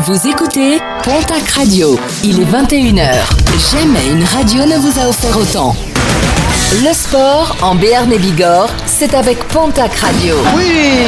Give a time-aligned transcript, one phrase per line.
[0.00, 1.98] Vous écoutez Pontac Radio.
[2.22, 3.14] Il est 21h.
[3.72, 5.74] Jamais une radio ne vous a offert autant.
[6.84, 10.36] Le sport en Béarn et Bigorre, c'est avec Pontac Radio.
[10.54, 11.06] Oui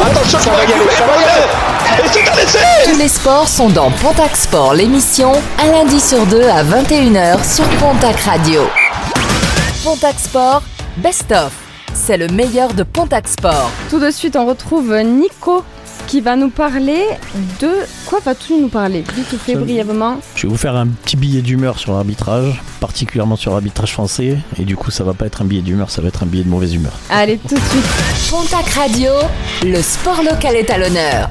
[0.00, 3.08] Attention, ça va y aller, ça va y aller Et c'est un essai Tous les
[3.08, 8.62] sports sont dans Pontac Sport, l'émission, un lundi sur deux à 21h sur Pontac Radio.
[9.82, 10.62] Pontac Sport,
[10.98, 11.50] Best of.
[11.94, 13.70] C'est le meilleur de Pontac Sport.
[13.90, 15.64] Tout de suite, on retrouve Nico
[16.06, 17.02] qui va nous parler
[17.60, 17.70] de...
[18.06, 19.04] Quoi vas-tu nous parler?
[19.14, 20.20] Dites fait brièvement.
[20.34, 24.38] Je vais vous faire un petit billet d'humeur sur l'arbitrage, particulièrement sur l'arbitrage français.
[24.58, 26.44] Et du coup, ça va pas être un billet d'humeur, ça va être un billet
[26.44, 26.92] de mauvaise humeur.
[27.10, 28.30] Allez, tout de suite.
[28.30, 29.12] Pontac Radio,
[29.64, 31.30] le sport local est à l'honneur.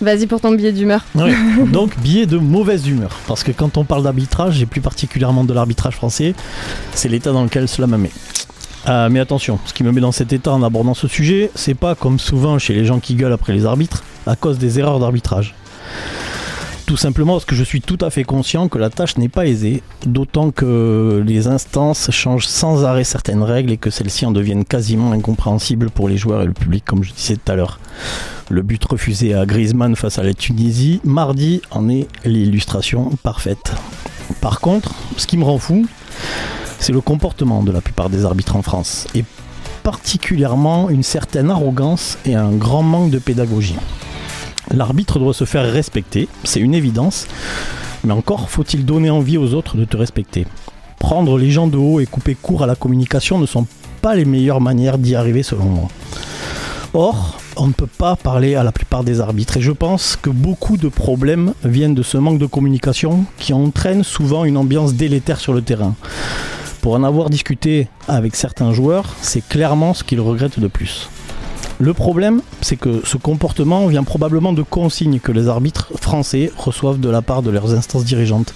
[0.00, 1.04] Vas-y pour ton billet d'humeur.
[1.14, 1.32] Oui.
[1.72, 3.18] Donc, billet de mauvaise humeur.
[3.28, 6.34] Parce que quand on parle d'arbitrage, et plus particulièrement de l'arbitrage français,
[6.94, 8.10] c'est l'état dans lequel cela me met.
[8.88, 11.74] Euh, mais attention, ce qui me met dans cet état en abordant ce sujet, c'est
[11.74, 15.00] pas comme souvent chez les gens qui gueulent après les arbitres, à cause des erreurs
[15.00, 15.54] d'arbitrage.
[16.90, 19.46] Tout simplement parce que je suis tout à fait conscient que la tâche n'est pas
[19.46, 24.64] aisée, d'autant que les instances changent sans arrêt certaines règles et que celles-ci en deviennent
[24.64, 27.78] quasiment incompréhensibles pour les joueurs et le public, comme je disais tout à l'heure.
[28.48, 33.72] Le but refusé à Griezmann face à la Tunisie, mardi, en est l'illustration parfaite.
[34.40, 35.86] Par contre, ce qui me rend fou,
[36.80, 39.24] c'est le comportement de la plupart des arbitres en France, et
[39.84, 43.76] particulièrement une certaine arrogance et un grand manque de pédagogie.
[44.72, 47.26] L'arbitre doit se faire respecter, c'est une évidence,
[48.04, 50.46] mais encore faut-il donner envie aux autres de te respecter.
[51.00, 53.66] Prendre les gens de haut et couper court à la communication ne sont
[54.00, 55.88] pas les meilleures manières d'y arriver selon moi.
[56.94, 60.30] Or, on ne peut pas parler à la plupart des arbitres et je pense que
[60.30, 65.40] beaucoup de problèmes viennent de ce manque de communication qui entraîne souvent une ambiance délétère
[65.40, 65.94] sur le terrain.
[66.80, 71.08] Pour en avoir discuté avec certains joueurs, c'est clairement ce qu'ils regrettent de plus.
[71.80, 77.00] Le problème, c'est que ce comportement vient probablement de consignes que les arbitres français reçoivent
[77.00, 78.52] de la part de leurs instances dirigeantes.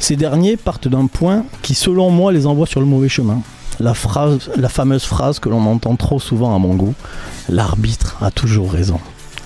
[0.00, 3.40] Ces derniers partent d'un point qui, selon moi, les envoie sur le mauvais chemin.
[3.78, 6.94] La, fameuse phrase que l'on entend trop souvent à mon goût,
[7.48, 8.98] l'arbitre a toujours raison.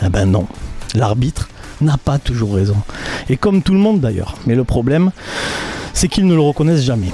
[0.03, 0.47] Eh ben non,
[0.95, 1.51] l'arbitre
[1.83, 2.77] n'a pas toujours raison.
[3.29, 4.35] Et comme tout le monde d'ailleurs.
[4.47, 5.11] Mais le problème,
[5.93, 7.13] c'est qu'ils ne le reconnaissent jamais.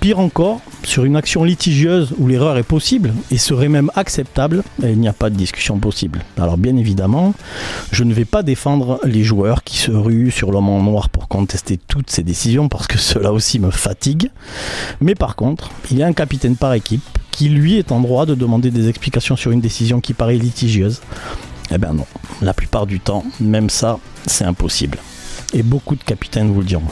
[0.00, 4.98] Pire encore, sur une action litigieuse où l'erreur est possible et serait même acceptable, il
[4.98, 6.20] n'y a pas de discussion possible.
[6.38, 7.34] Alors bien évidemment,
[7.92, 11.28] je ne vais pas défendre les joueurs qui se ruent sur l'homme en noir pour
[11.28, 14.30] contester toutes ces décisions parce que cela aussi me fatigue.
[15.00, 18.26] Mais par contre, il y a un capitaine par équipe qui lui est en droit
[18.26, 21.00] de demander des explications sur une décision qui paraît litigieuse.
[21.72, 22.06] Eh bien non,
[22.42, 24.98] la plupart du temps, même ça, c'est impossible.
[25.52, 26.88] Et beaucoup de capitaines vous le diront.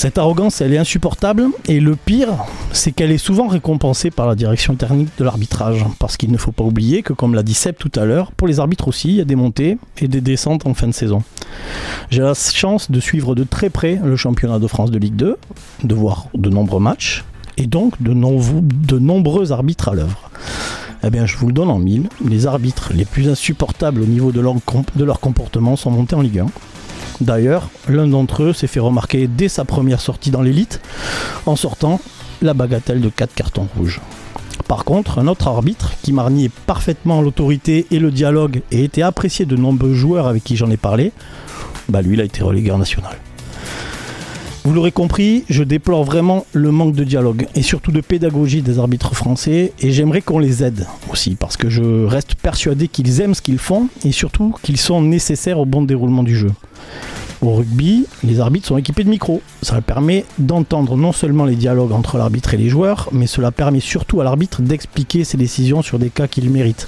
[0.00, 2.28] Cette arrogance, elle est insupportable et le pire,
[2.72, 5.84] c'est qu'elle est souvent récompensée par la direction technique de l'arbitrage.
[5.98, 8.48] Parce qu'il ne faut pas oublier que, comme l'a dit Seb tout à l'heure, pour
[8.48, 11.22] les arbitres aussi, il y a des montées et des descentes en fin de saison.
[12.08, 15.36] J'ai la chance de suivre de très près le championnat de France de Ligue 2,
[15.84, 17.26] de voir de nombreux matchs
[17.58, 20.30] et donc de, nombreux arbitres à l'œuvre.
[21.04, 24.32] Eh bien, je vous le donne en mille, les arbitres les plus insupportables au niveau
[24.32, 24.40] de
[25.04, 26.46] leur comportement sont montés en Ligue 1.
[27.20, 30.80] D'ailleurs, l'un d'entre eux s'est fait remarquer dès sa première sortie dans l'élite
[31.46, 32.00] en sortant
[32.40, 34.00] la bagatelle de 4 cartons rouges.
[34.68, 39.44] Par contre, un autre arbitre qui marniait parfaitement l'autorité et le dialogue et était apprécié
[39.44, 41.12] de nombreux joueurs avec qui j'en ai parlé,
[41.88, 43.16] bah lui il a été relégué en national.
[44.62, 48.78] Vous l'aurez compris, je déplore vraiment le manque de dialogue et surtout de pédagogie des
[48.78, 53.34] arbitres français et j'aimerais qu'on les aide aussi parce que je reste persuadé qu'ils aiment
[53.34, 56.50] ce qu'ils font et surtout qu'ils sont nécessaires au bon déroulement du jeu.
[57.40, 59.40] Au rugby, les arbitres sont équipés de micros.
[59.62, 63.80] Ça permet d'entendre non seulement les dialogues entre l'arbitre et les joueurs, mais cela permet
[63.80, 66.86] surtout à l'arbitre d'expliquer ses décisions sur des cas qu'il mérite.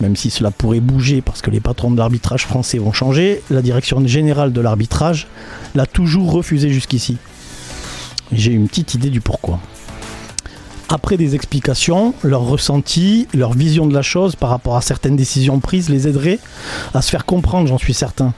[0.00, 3.62] Même si cela pourrait bouger parce que les patrons de l'arbitrage français vont changer, la
[3.62, 5.26] direction générale de l'arbitrage
[5.74, 7.16] l'a toujours refusé jusqu'ici.
[8.32, 9.60] J'ai une petite idée du pourquoi
[10.88, 15.58] après des explications, leur ressenti, leur vision de la chose par rapport à certaines décisions
[15.58, 16.38] prises les aiderait
[16.94, 18.34] à se faire comprendre, j'en suis certain.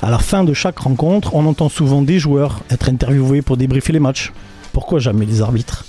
[0.00, 3.92] À la fin de chaque rencontre, on entend souvent des joueurs être interviewés pour débriefer
[3.92, 4.32] les matchs.
[4.72, 5.84] Pourquoi jamais les arbitres?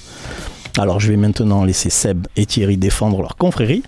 [0.78, 3.84] Alors je vais maintenant laisser Seb et Thierry défendre leur confrérie,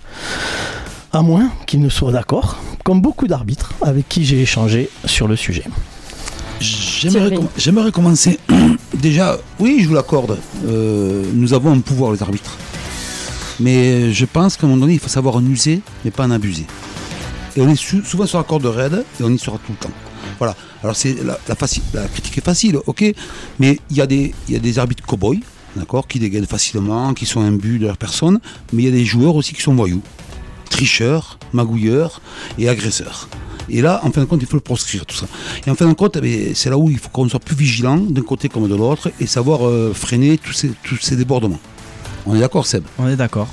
[1.12, 5.36] à moins qu'ils ne soient d'accord, comme beaucoup d'arbitres avec qui j'ai échangé sur le
[5.36, 5.64] sujet.
[6.60, 8.40] J'aimerais commencer.
[8.94, 10.38] Déjà, oui, je vous l'accorde.
[10.66, 12.58] Euh, nous avons un pouvoir, les arbitres.
[13.60, 16.32] Mais je pense qu'à un moment donné, il faut savoir en user, mais pas en
[16.32, 16.66] abuser.
[17.56, 19.94] Et on est souvent sur la corde raide et on y sera tout le temps.
[20.38, 20.56] Voilà.
[20.84, 23.04] Alors c'est la, la, critique est facile, ok.
[23.60, 25.38] Mais il y, a des, y a des arbitres cow-boys,
[25.76, 28.40] d'accord, qui dégainent facilement, qui sont imbus de leur personne.
[28.74, 30.04] Mais il y a des joueurs aussi qui sont voyous.
[30.68, 32.22] Tricheur, magouilleur
[32.58, 33.28] et agresseur.
[33.70, 35.26] Et là, en fin de compte, il faut le proscrire, tout ça.
[35.66, 37.98] Et en fin de compte, eh c'est là où il faut qu'on soit plus vigilant
[37.98, 41.60] d'un côté comme de l'autre et savoir euh, freiner tous ces, débordements.
[42.26, 42.84] On est d'accord, Seb?
[42.98, 43.48] On est d'accord.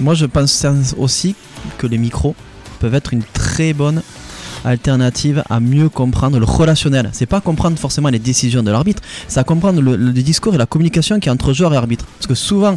[0.00, 0.66] Moi, je pense
[0.98, 1.34] aussi
[1.78, 2.34] que les micros
[2.80, 4.02] peuvent être une très bonne
[4.64, 7.10] alternative à mieux comprendre le relationnel.
[7.12, 10.58] C'est pas comprendre forcément les décisions de l'arbitre, c'est à comprendre le, le discours et
[10.58, 12.06] la communication qui est entre joueur et arbitre.
[12.18, 12.76] Parce que souvent,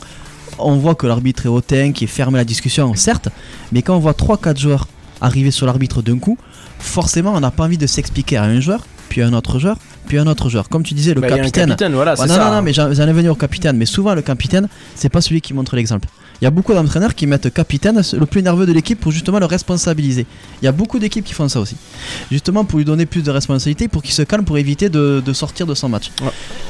[0.59, 3.29] on voit que l'arbitre est hautain, qui est fermé à la discussion, certes,
[3.71, 4.87] mais quand on voit 3-4 joueurs
[5.21, 6.37] arriver sur l'arbitre d'un coup,
[6.79, 9.77] forcément on n'a pas envie de s'expliquer à un joueur, puis à un autre joueur,
[10.07, 10.69] puis à un autre joueur.
[10.69, 11.67] Comme tu disais, le Bah, capitaine.
[11.69, 12.45] capitaine, voilà, Ouais, non, ça.
[12.49, 13.77] non, non, mais ai venir au capitaine.
[13.77, 16.07] Mais souvent, le capitaine, c'est pas celui qui montre l'exemple.
[16.41, 19.39] Il y a beaucoup d'entraîneurs qui mettent capitaine le plus nerveux de l'équipe pour justement
[19.39, 20.25] le responsabiliser.
[20.61, 21.75] Il y a beaucoup d'équipes qui font ça aussi.
[22.31, 25.33] Justement pour lui donner plus de responsabilité, pour qu'il se calme, pour éviter de, de
[25.33, 26.11] sortir de son match.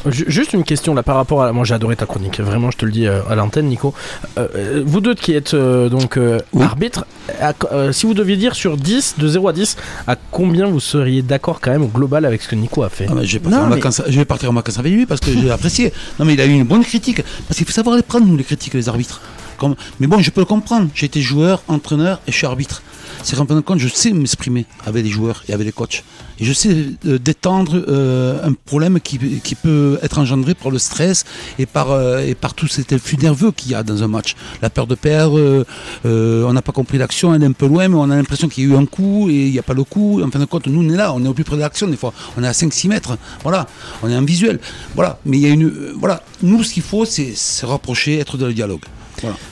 [0.05, 1.51] Ju- Juste une question là par rapport à.
[1.51, 3.93] Moi j'ai adoré ta chronique, vraiment je te le dis euh, à l'antenne, Nico.
[4.37, 6.63] Euh, euh, vous deux qui êtes euh, donc euh, Oui.
[6.63, 7.05] arbitre,
[7.41, 9.75] à euh, si vous deviez dire sur 10, de 0 à 10,
[10.07, 13.07] à combien vous seriez d'accord quand même au global avec ce que Nico a fait?
[13.09, 14.93] Ah, mais je, vais partir Non, en mais- vacances, je vais partir en vacances avec
[14.93, 15.91] lui parce que j'ai apprécié.
[16.19, 17.21] Non, mais il a eu une bonne critique.
[17.47, 19.21] Parce qu'il faut savoir les prendre, nous, les critiques, les arbitres.
[19.99, 20.89] Mais bon, je peux le comprendre.
[20.93, 22.81] J'ai été joueur, entraîneur et je suis arbitre.
[23.23, 26.03] C'est qu'en fin de compte, je sais m'exprimer avec les joueurs et avec les coachs.
[26.39, 29.17] Et je sais euh, détendre euh, un problème qui,
[29.55, 31.25] peut être engendré par le stress
[31.57, 34.35] et par, euh, et par tout cet flux nerveux qu'il y a dans un match.
[34.61, 35.65] La peur de perdre,
[36.05, 38.65] on n'a pas compris l'action, elle est un peu loin, mais on a l'impression qu'il
[38.65, 40.21] y a eu un coup et il n'y a pas le coup.
[40.21, 41.87] En fin de compte, nous, on est là, on est au plus près de l'action
[41.87, 42.13] des fois.
[42.37, 43.17] On est à 5-6 mètres.
[43.41, 43.67] Voilà,
[44.03, 44.59] on est en visuel.
[44.95, 45.71] Voilà, mais il y a une.
[45.97, 48.81] voilà, nous, ce qu'il faut, c'est se rapprocher, être dans le dialogue.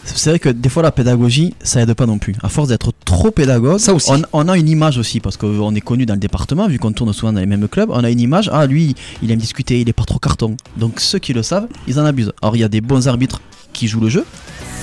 [0.03, 2.35] C'est vrai que des fois la pédagogie, ça aide pas non plus.
[2.43, 4.11] À force d'être trop pédagogue, Ça aussi.
[4.11, 6.91] On, on a une image aussi, parce qu'on est connu dans le département, vu qu'on
[6.91, 9.81] tourne souvent dans les mêmes clubs, on a une image, ah lui, il aime discuter,
[9.81, 10.55] il est pas trop carton.
[10.77, 12.33] Donc ceux qui le savent, ils en abusent.
[12.41, 13.41] Alors il y a des bons arbitres
[13.73, 14.25] qui jouent le jeu,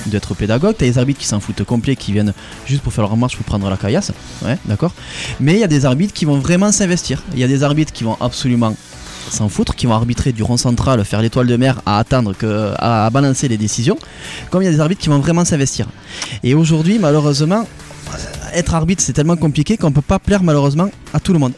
[0.05, 2.33] d'être pédagogue, t'as des arbitres qui s'en foutent complet, qui viennent
[2.67, 4.11] juste pour faire leur marche pour prendre la caillasse,
[4.45, 4.93] ouais, d'accord.
[5.39, 7.23] Mais il y a des arbitres qui vont vraiment s'investir.
[7.33, 8.75] Il y a des arbitres qui vont absolument
[9.29, 12.71] s'en foutre, qui vont arbitrer du rond central, faire l'étoile de mer, à attendre que,
[12.77, 13.97] à, balancer les décisions,
[14.49, 15.87] comme il y a des arbitres qui vont vraiment s'investir.
[16.43, 17.67] Et aujourd'hui, malheureusement,
[18.53, 21.53] être arbitre c'est tellement compliqué qu'on peut pas plaire malheureusement à tout le monde.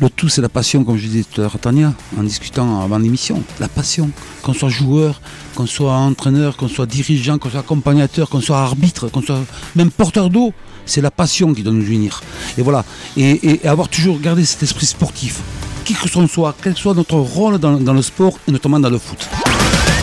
[0.00, 2.98] Le tout, c'est la passion, comme je disais tout à l'heure Tania, en discutant avant
[2.98, 3.42] l'émission.
[3.58, 4.10] La passion.
[4.42, 5.20] Qu'on soit joueur,
[5.54, 9.40] qu'on soit entraîneur, qu'on soit dirigeant, qu'on soit accompagnateur, qu'on soit arbitre, qu'on soit
[9.74, 10.52] même porteur d'eau,
[10.86, 12.22] c'est la passion qui doit nous unir.
[12.58, 12.84] Et voilà.
[13.16, 15.40] Et avoir toujours gardé cet esprit sportif.
[15.88, 18.78] Qui que ce soit, quel que soit notre rôle dans, dans le sport et notamment
[18.78, 19.26] dans le foot.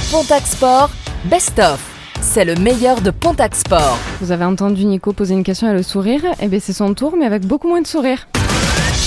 [0.10, 0.90] Pontac Sport,
[1.26, 1.80] Best of.
[2.22, 3.96] C'est le meilleur de Pontac Sport.
[4.20, 7.14] Vous avez entendu Nico poser une question et le sourire Eh bien c'est son tour,
[7.16, 8.28] mais avec beaucoup moins de sourire.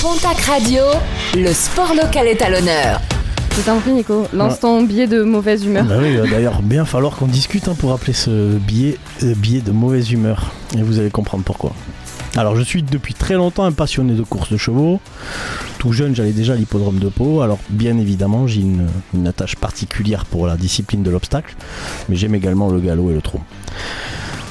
[0.01, 0.85] Pontac Radio,
[1.35, 3.01] le sport local est à l'honneur.
[3.57, 5.85] Je t'en prie Nico, lance ton billet de mauvaise humeur.
[5.85, 9.35] Bah oui, il va d'ailleurs bien falloir qu'on discute hein, pour appeler ce billet euh,
[9.35, 10.53] billet de mauvaise humeur.
[10.79, 11.73] Et vous allez comprendre pourquoi.
[12.37, 15.01] Alors je suis depuis très longtemps un passionné de course de chevaux.
[15.79, 17.41] Tout jeune j'allais déjà à l'hippodrome de Pau.
[17.41, 18.89] Alors bien évidemment j'ai une,
[19.27, 21.57] attache particulière pour la discipline de l'obstacle.
[22.09, 23.41] Mais j'aime également le galop et le trot.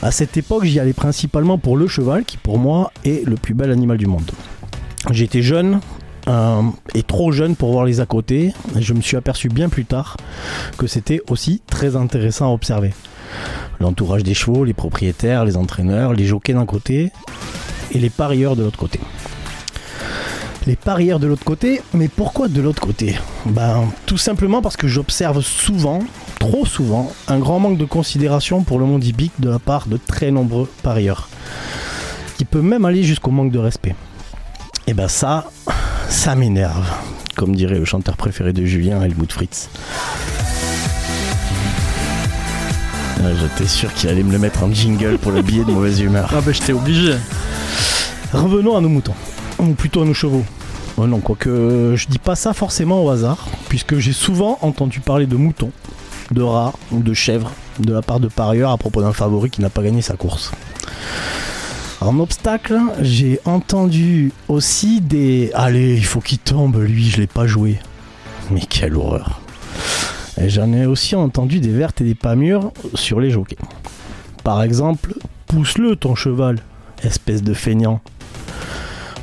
[0.01, 3.53] À cette époque j'y allais principalement pour le cheval qui pour moi est le plus
[3.53, 4.31] bel animal du monde.
[5.11, 5.79] J'étais jeune,
[6.27, 6.61] euh,
[6.93, 8.53] et trop jeune pour voir les à côté.
[8.77, 10.17] Je me suis aperçu bien plus tard
[10.77, 12.93] que c'était aussi très intéressant à observer.
[13.79, 17.11] L'entourage des chevaux, les propriétaires, les entraîneurs, les jockeys d'un côté
[17.91, 18.99] et les parieurs de l'autre côté.
[20.65, 23.15] Les parieurs de l'autre côté, mais pourquoi de l'autre côté?
[23.45, 25.99] Ben tout simplement parce que j'observe souvent,
[26.39, 29.95] trop souvent, un grand manque de considération pour le monde hippique de la part de
[29.95, 31.29] très nombreux parieurs.
[32.37, 33.95] Qui peut même aller jusqu'au manque de respect.
[34.87, 35.49] Et ben ça,
[36.09, 36.85] ça m'énerve,
[37.35, 39.69] comme dirait le chanteur préféré de Julien, Helmut Fritz.
[43.21, 45.99] Ouais, J'étais sûr qu'il allait me le mettre en jingle pour le billet de mauvaise
[45.99, 46.29] humeur.
[46.35, 47.13] Ah bah j'étais obligé.
[48.33, 49.15] Revenons à nos moutons,
[49.59, 50.43] ou plutôt à nos chevaux.
[50.97, 55.25] Oh non, quoique je dis pas ça forcément au hasard, puisque j'ai souvent entendu parler
[55.25, 55.71] de moutons,
[56.31, 59.61] de rats ou de chèvres de la part de parieurs à propos d'un favori qui
[59.61, 60.51] n'a pas gagné sa course.
[62.01, 67.47] En obstacle, j'ai entendu aussi des Allez, il faut qu'il tombe, lui, je l'ai pas
[67.47, 67.79] joué.
[68.51, 69.41] Mais quelle horreur.
[70.45, 73.57] J'en ai aussi entendu des vertes et des pas mûres sur les jockeys.
[74.43, 75.15] Par exemple,
[75.47, 76.59] pousse-le ton cheval,
[77.03, 78.01] espèce de feignant.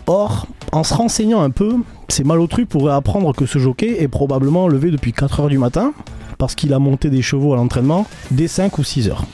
[0.06, 1.76] Or, en se renseignant un peu,
[2.08, 5.92] ces malotrus pourraient apprendre que ce jockey est probablement levé depuis 4h du matin,
[6.36, 9.24] parce qu'il a monté des chevaux à l'entraînement dès 5 ou 6 heures.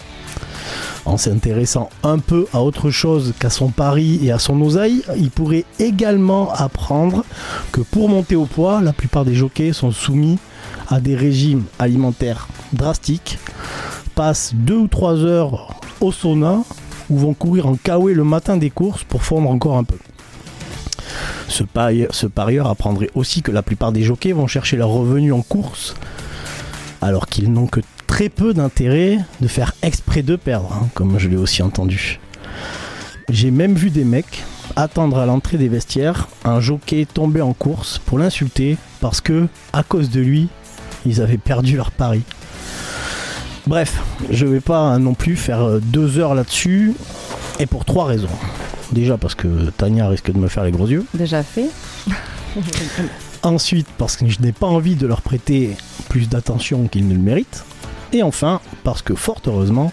[1.06, 5.30] En s'intéressant un peu à autre chose qu'à son pari et à son oseille, il
[5.30, 7.25] pourrait également apprendre
[7.72, 10.38] que pour monter au poids, la plupart des jockeys sont soumis
[10.90, 13.38] à des régimes alimentaires drastiques,
[14.14, 16.59] passent 2 ou 3 heures au sauna
[17.09, 19.97] ou vont courir en kawaii le matin des courses pour fondre encore un peu.
[21.49, 25.32] Ce, pari- ce parieur apprendrait aussi que la plupart des jockeys vont chercher leur revenu
[25.32, 25.94] en course,
[27.00, 31.28] alors qu'ils n'ont que très peu d'intérêt de faire exprès de perdre, hein, comme je
[31.28, 32.20] l'ai aussi entendu.
[33.28, 34.44] J'ai même vu des mecs
[34.76, 39.82] attendre à l'entrée des vestiaires un jockey tomber en course pour l'insulter parce que, à
[39.82, 40.49] cause de lui,
[41.07, 42.23] ils avaient perdu leur pari.
[43.66, 46.95] Bref, je vais pas non plus faire euh, deux heures là-dessus,
[47.59, 48.28] et pour trois raisons.
[48.92, 51.04] Déjà parce que Tania risque de me faire les gros yeux.
[51.14, 51.69] Déjà fait.
[53.42, 55.76] Ensuite, parce que je n'ai pas envie de leur prêter
[56.09, 57.64] plus d'attention qu'ils ne le méritent.
[58.12, 59.92] Et enfin, parce que fort heureusement,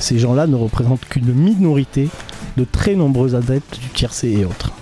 [0.00, 2.08] ces gens-là ne représentent qu'une minorité
[2.56, 4.72] de très nombreux adeptes du tiercé et autres.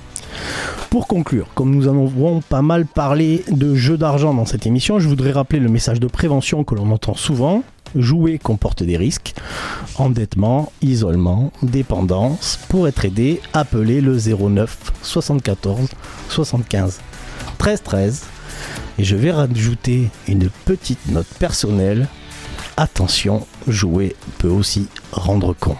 [0.90, 5.08] Pour conclure, comme nous avons pas mal parlé de jeux d'argent dans cette émission, je
[5.08, 7.62] voudrais rappeler le message de prévention que l'on entend souvent.
[7.94, 9.34] Jouer comporte des risques.
[9.96, 12.58] Endettement, isolement, dépendance.
[12.68, 15.88] Pour être aidé, appelez le 09 74
[16.28, 17.00] 75
[17.58, 18.26] 13 13.
[18.98, 22.08] Et je vais rajouter une petite note personnelle.
[22.76, 25.76] Attention, jouer peut aussi rendre con.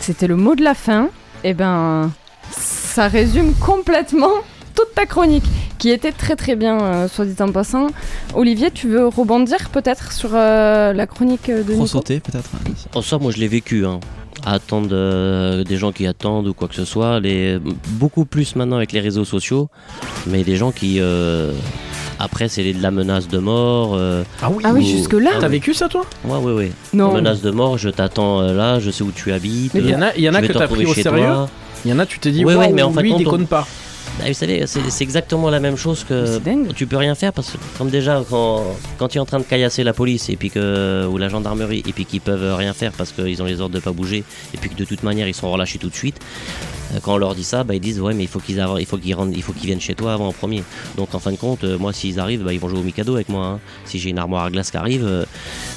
[0.00, 1.10] C'était le mot de la fin.
[1.44, 2.10] Et ben,
[2.50, 4.30] ça résume complètement
[4.74, 5.44] toute ta chronique,
[5.78, 7.88] qui était très très bien, euh, soit dit en passant.
[8.34, 11.86] Olivier, tu veux rebondir peut-être sur euh, la chronique de Trop Nico?
[11.86, 12.48] Sauter peut-être.
[12.94, 13.84] Oh, ça, moi, je l'ai vécu.
[13.84, 14.00] Hein.
[14.46, 17.20] À attendre euh, des gens qui attendent ou quoi que ce soit.
[17.20, 17.58] Les...
[17.90, 19.68] Beaucoup plus maintenant avec les réseaux sociaux.
[20.26, 20.96] Mais des gens qui.
[21.00, 21.52] euh,
[22.18, 23.90] Après, c'est de la menace de mort.
[23.94, 26.06] euh, Ah oui, Ah oui, jusque-là T'as vécu ça toi?
[26.24, 26.72] Ouais, ouais, ouais.
[26.94, 27.12] Non.
[27.12, 29.72] Menace de mort, je t'attends euh, là, je sais où tu habites.
[29.74, 31.26] Il y en a, il y en a que t'as pris au chez sérieux.
[31.26, 31.48] toi.
[31.84, 33.42] Il y en a, tu t'es dit, Ouais, ouais, waouh, mais en lui, il déconne
[33.42, 33.66] on- pas.
[34.18, 36.38] Bah, vous savez, c'est exactement la même chose que
[36.74, 38.64] tu peux rien faire parce que comme déjà quand,
[38.98, 41.82] quand tu es en train de caillasser la police et puis que ou la gendarmerie
[41.86, 44.58] et puis qu'ils peuvent rien faire parce qu'ils ont les ordres de pas bouger et
[44.58, 46.16] puis que de toute manière ils sont relâchés tout de suite.
[47.02, 49.66] Quand on leur dit ça, bah, ils disent ouais mais il faut qu'ils il qu'ils
[49.66, 50.62] viennent chez toi avant en premier.
[50.96, 53.14] Donc en fin de compte, euh, moi s'ils arrivent, bah, ils vont jouer au Mikado
[53.14, 53.46] avec moi.
[53.46, 53.60] hein.
[53.84, 55.24] Si j'ai une armoire à glace qui arrive euh,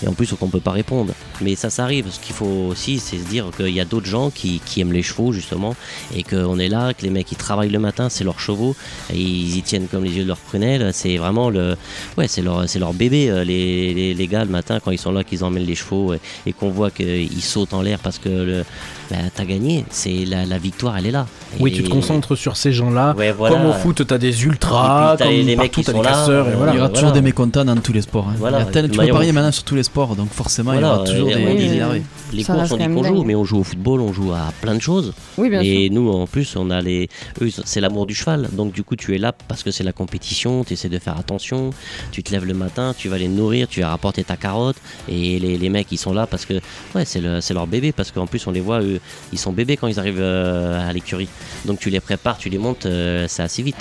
[0.04, 1.14] et en plus on peut pas répondre.
[1.42, 2.10] Mais ça ça arrive.
[2.12, 5.04] Ce qu'il faut aussi c'est se dire qu'il y a d'autres gens qui, aiment les
[5.04, 5.76] chevaux justement
[6.16, 8.76] et qu'on est là, que les mecs qui travaillent le matin c'est leurs chevaux
[9.14, 10.92] ils y tiennent comme les yeux de leur prunelle.
[10.94, 11.76] C'est vraiment le,
[12.18, 13.30] ouais, c'est leur, bébé.
[13.30, 16.54] euh, les gars le matin quand ils sont là, qu'ils emmènent les chevaux et, et
[16.54, 18.66] qu'on voit qu'ils sautent en l'air parce que le,
[19.14, 19.86] bah, t'as gagné.
[19.90, 21.28] C'est la, la victoire, elle est là.
[21.60, 23.14] Oui, Et- tu te concentres sur ces gens-là.
[23.18, 23.56] Ouais, voilà.
[23.56, 26.04] Comme au foot, t'as des ultras, t'as comme les mecs partout, qui t'as sont des
[26.04, 26.72] là, casseurs, et euh, voilà.
[26.72, 27.00] Il y aura voilà.
[27.00, 28.28] toujours des mécontents dans tous les sports.
[28.30, 28.36] hein.
[28.40, 30.30] Voilà, Il y a tel- de tu peux parier maintenant sur tous les sports, donc
[30.32, 32.02] forcément il y aura toujours des.
[32.34, 34.74] Les courses, on dit qu'on joue, mais on joue au football, on joue à plein
[34.74, 35.14] de choses.
[35.38, 35.72] Oui, bien sûr.
[35.72, 37.08] Et nous, en plus, on a les.
[37.42, 38.50] Eux, c'est l'amour du cheval.
[38.54, 41.16] Donc, du coup, tu es là parce que c'est la compétition, tu essaies de faire
[41.18, 41.70] attention.
[42.12, 44.78] Tu te lèves le matin, tu vas les nourrir, tu vas rapporter ta carotte.
[45.08, 46.56] Et les, les mecs, ils sont là parce que.
[46.96, 47.92] Ouais, c'est, le, c'est leur bébé.
[47.92, 49.00] Parce qu'en plus, on les voit, eux,
[49.32, 51.30] ils sont bébés quand ils arrivent euh, à l'écurie.
[51.66, 53.78] Donc, tu les prépares, tu les montes, euh, c'est assez vite.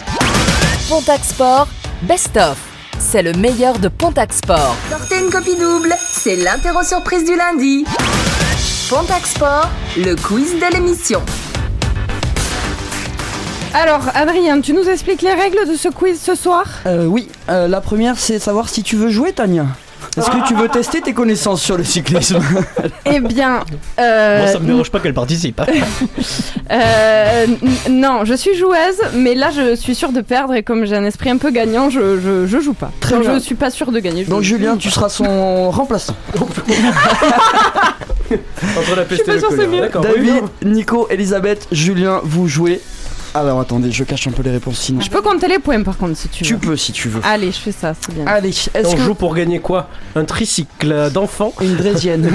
[0.89, 1.69] Pontac Sport,
[2.03, 2.59] Best of.
[2.99, 4.77] C'est le meilleur de Pontac Sport.
[4.91, 7.85] Sortez une copie double, c'est l'interro surprise du lundi.
[8.89, 11.23] Pontac Sport, le quiz de l'émission.
[13.75, 16.67] Alors, Adrien, tu nous expliques les règles de ce quiz ce soir?
[16.85, 19.67] Euh, oui, euh, la première c'est savoir si tu veux jouer Tania.
[20.17, 22.39] Est-ce que tu veux tester tes connaissances sur le cyclisme?
[23.07, 23.61] Eh bien,
[23.99, 25.59] euh, Moi, ça me dérange pas qu'elle participe.
[25.61, 25.67] hein.
[26.71, 27.59] euh, n-
[28.01, 31.05] non, je suis joueuse, mais là, je suis sûre de perdre et comme j'ai un
[31.05, 32.91] esprit un peu gagnant, je, je, je joue pas.
[33.01, 33.35] Très Donc, bien.
[33.35, 34.25] je suis pas sûre de gagner.
[34.25, 34.57] je Donc joue.
[34.57, 36.15] Julien, tu seras son remplaçant.
[38.79, 39.81] Entre la peste pas et le sûre, c'est mieux.
[39.81, 40.45] D'accord, David.
[40.65, 42.81] Nico, Elisabeth, Julien, vous jouez.
[43.35, 45.01] Alors attendez, je cache un peu les réponses sinon.
[45.01, 46.61] Je peux compter les points par contre si tu Tu veux.
[46.61, 47.21] peux si tu veux.
[47.25, 48.27] Allez, je fais ça, c'est bien.
[48.27, 49.89] Allez, est-ce On que joue pour gagner quoi?
[50.15, 51.55] Un tricycle d'enfant?
[51.63, 52.31] Une draisienne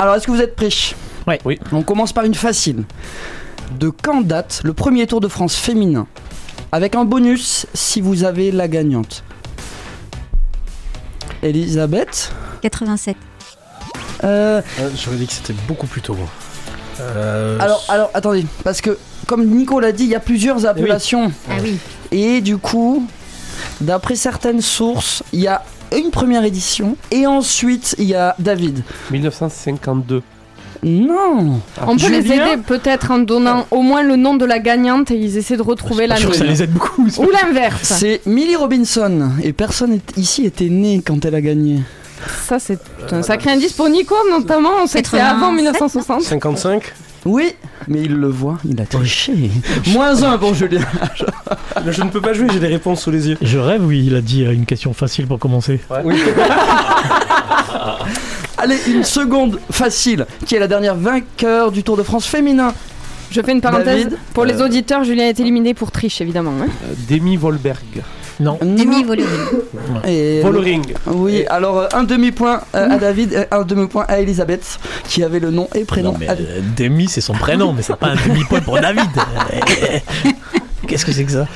[0.00, 0.68] Alors est-ce que vous êtes prêts?
[1.28, 1.38] Ouais.
[1.44, 1.58] Oui.
[1.72, 2.84] On commence par une facile.
[3.78, 6.06] De quand date le premier Tour de France féminin?
[6.72, 9.22] Avec un bonus si vous avez la gagnante.
[11.42, 12.32] Elisabeth?
[12.62, 13.16] 87.
[14.24, 16.14] Euh, Euh, J'aurais dit que c'était beaucoup plus tôt.
[16.14, 16.26] moi.
[17.00, 21.30] Euh, alors, alors, attendez, parce que comme Nico l'a dit, il y a plusieurs appellations.
[21.50, 21.78] Ah oui.
[22.10, 23.06] Et du coup,
[23.80, 25.62] d'après certaines sources, il y a
[25.96, 28.82] une première édition et ensuite il y a David.
[29.10, 30.22] 1952.
[30.82, 35.10] Non On peut les aider peut-être en donnant au moins le nom de la gagnante
[35.10, 37.08] et ils essaient de retrouver la sûr que ça les aide beaucoup.
[37.18, 37.94] Ou l'inverse.
[37.98, 41.80] C'est Millie Robinson et personne ici était né quand elle a gagné.
[42.46, 42.78] Ça, c'est
[43.10, 44.70] un sacré indice pour Nico, notamment.
[44.82, 46.22] On sait que c'est avant 87, 1960.
[46.22, 46.82] 55
[47.24, 47.54] Oui,
[47.86, 49.50] mais il le voit, il a triché.
[49.88, 50.82] Moins un pour Julien.
[51.86, 53.38] Je ne peux pas jouer, j'ai des réponses sous les yeux.
[53.40, 55.80] Je rêve, oui, il a dit euh, une question facile pour commencer.
[56.04, 56.20] Oui.
[58.58, 60.26] Allez, une seconde facile.
[60.46, 62.74] Qui est la dernière vainqueur du Tour de France féminin
[63.30, 64.04] Je fais une parenthèse.
[64.04, 64.64] David pour les Euh.
[64.66, 66.52] auditeurs, Julien est éliminé pour triche, évidemment.
[66.62, 66.66] hein.
[66.84, 68.02] Euh, Demi Volberg.
[68.40, 68.56] Non.
[68.62, 69.28] Demi Vollering.
[70.06, 70.94] Et Vollering.
[71.08, 75.40] Oui, alors euh, un demi-point euh, à David, et un demi-point à Elisabeth, qui avait
[75.40, 76.12] le nom et prénom.
[76.12, 79.10] Non, mais, euh, Demi, c'est son prénom, mais c'est pas un demi-point pour David.
[80.86, 81.46] Qu'est-ce que c'est que ça?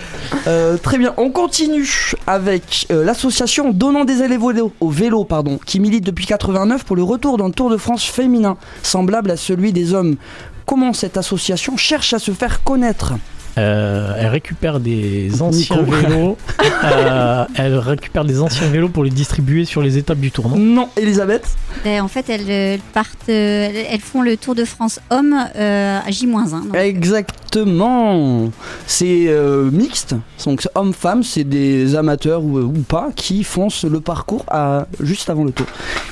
[0.46, 1.88] Euh, très bien, on continue
[2.26, 6.84] avec euh, l'association Donnant des élèves au vélo, au vélo pardon, qui milite depuis 89
[6.84, 10.16] pour le retour d'un Tour de France féminin, semblable à celui des hommes.
[10.66, 13.14] Comment cette association cherche à se faire connaître
[13.58, 15.90] Euh, Elle récupère des anciens Nico.
[15.90, 16.38] vélos.
[16.84, 20.56] euh, elle récupère des anciens vélos pour les distribuer sur les étapes du tour, non
[20.56, 21.44] Non, Elisabeth
[21.84, 25.98] Ben, en fait, elles, euh, partent, elles- elles font le Tour de France homme euh,
[26.06, 26.50] à J-1.
[26.50, 26.74] donc.
[26.74, 28.50] Exactement.
[28.86, 30.14] C'est euh, mixte.
[30.46, 35.28] Donc hommes-femmes, c'est des amateurs ou, ou pas qui font ce- le parcours à, juste
[35.28, 35.66] avant le tour.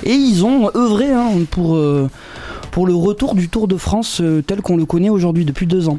[0.05, 2.09] Et ils ont œuvré hein, pour, euh,
[2.71, 5.89] pour le retour du Tour de France euh, tel qu'on le connaît aujourd'hui depuis deux
[5.89, 5.99] ans.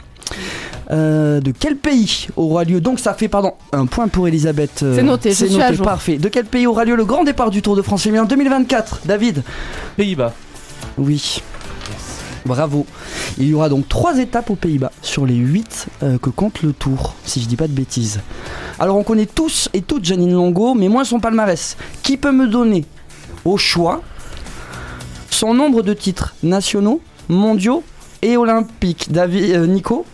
[0.91, 4.81] Euh, de quel pays aura lieu Donc ça fait pardon un point pour Elisabeth.
[4.83, 5.85] euh, C'est noté, c'est noté, jour.
[5.85, 6.17] parfait.
[6.17, 9.43] De quel pays aura lieu le grand départ du Tour de France féminin 2024 David
[9.97, 10.33] Pays-Bas.
[10.97, 11.41] oui.
[12.43, 12.87] Bravo.
[13.37, 15.85] Il y aura donc trois étapes aux Pays-Bas sur les 8
[16.19, 18.19] que compte le tour, si je dis pas de bêtises.
[18.79, 21.77] Alors on connaît tous et toutes Janine Longo, mais moins son palmarès.
[22.01, 22.83] Qui peut me donner
[23.45, 24.01] au choix
[25.41, 27.81] son nombre de titres nationaux, mondiaux
[28.21, 30.05] et olympiques David, euh, Nico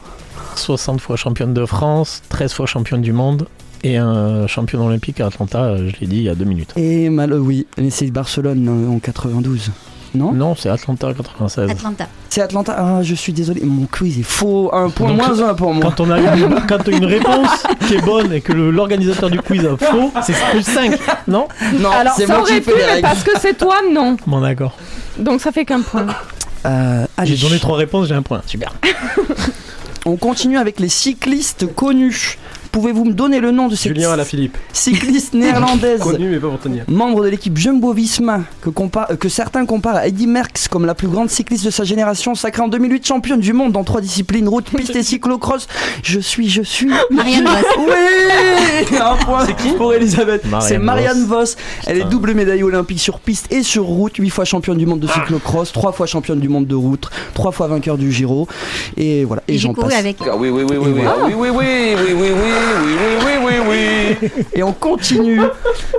[0.55, 3.46] 60 fois championne de France, 13 fois championne du monde
[3.84, 6.72] et un champion olympique à Atlanta, euh, je l'ai dit il y a deux minutes.
[6.77, 9.69] Et mal, euh, oui, mais c'est Barcelone en 92.
[10.15, 10.31] Non?
[10.31, 11.72] Non, c'est Atlanta 96.
[11.72, 12.07] Atlanta.
[12.29, 12.75] C'est Atlanta?
[12.77, 14.74] Ah, je suis désolé, mon quiz est faux.
[14.74, 15.84] Un point Donc, moins un pour moi.
[15.84, 19.65] Quand on a une, quand une réponse qui est bonne et que l'organisateur du quiz
[19.65, 21.50] a faux, c'est plus 5, non?
[21.81, 23.01] Non, Alors, c'est ça moi qui aurait fais pu, les mais règles.
[23.01, 24.15] parce que c'est toi, non.
[24.25, 24.77] Bon d'accord.
[25.19, 26.07] Donc ça fait qu'un point.
[26.65, 27.36] Euh, allez.
[27.36, 28.41] J'ai donné trois réponses, j'ai un point.
[28.45, 28.74] Super.
[30.05, 32.38] On continue avec les cyclistes connus.
[32.71, 34.57] Pouvez-vous me donner le nom de cette Julien Alaphilippe.
[34.74, 36.83] cycliste néerlandaise Connu mais pas pour tenir.
[36.87, 40.94] Membre de l'équipe Jumbo-Visma, que, compa- euh, que certains comparent à Eddy Merckx comme la
[40.96, 44.48] plus grande cycliste de sa génération, sacrée en 2008 championne du monde dans trois disciplines,
[44.48, 45.68] route, piste et cyclocross.
[46.03, 46.89] Je suis, je suis...
[47.11, 47.83] Marianne Vos.
[47.87, 49.46] Oui Un point
[49.77, 50.46] pour Elisabeth.
[50.46, 51.35] Marianne C'est Marianne Vos.
[51.39, 51.55] Vos.
[51.87, 55.00] Elle est double médaillée olympique sur piste et sur route, 8 fois championne du monde
[55.00, 58.48] de cyclocross, 3 fois championne du monde de route, 3 fois vainqueur du Giro.
[58.98, 60.00] Et voilà, et J'ai j'en couru passe.
[60.00, 60.18] avec.
[60.22, 61.15] Ah oui, oui, oui, oui, oui, voilà.
[61.20, 61.65] ah oui, oui, oui,
[61.98, 64.31] oui, oui, oui, oui, oui, oui, oui, oui.
[64.53, 65.41] Et on continue.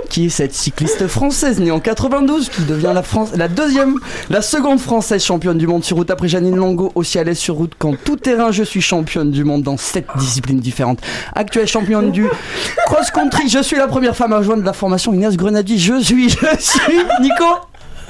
[0.09, 3.95] qui est cette cycliste française née en 92 qui devient la, France, la deuxième,
[4.29, 7.55] la seconde française championne du monde sur route après Janine Longo, aussi à l'aise sur
[7.55, 8.51] route qu'en tout terrain.
[8.51, 10.99] Je suis championne du monde dans sept disciplines différentes.
[11.35, 12.25] Actuelle championne du
[12.87, 13.49] cross-country.
[13.49, 15.77] Je suis la première femme à rejoindre la formation Inès Grenadier.
[15.77, 17.45] Je suis, je suis Nico.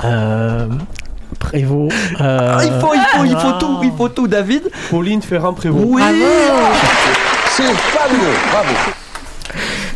[0.05, 0.67] Euh,
[1.37, 1.93] Prévost.
[2.21, 4.63] euh, Ah, il faut, il faut, il faut tout, il faut tout, David.
[4.89, 5.83] Pauline Ferrand-Prévot.
[5.85, 6.01] Oui.
[7.59, 8.73] C'est fabuleux, bravo.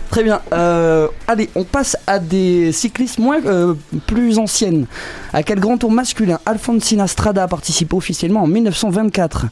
[0.09, 0.41] Très bien.
[0.51, 3.73] Euh, allez, on passe à des cyclistes moins euh,
[4.05, 4.85] plus anciennes.
[5.31, 9.45] À quel grand tour masculin Alfonsina Strada a participé officiellement en 1924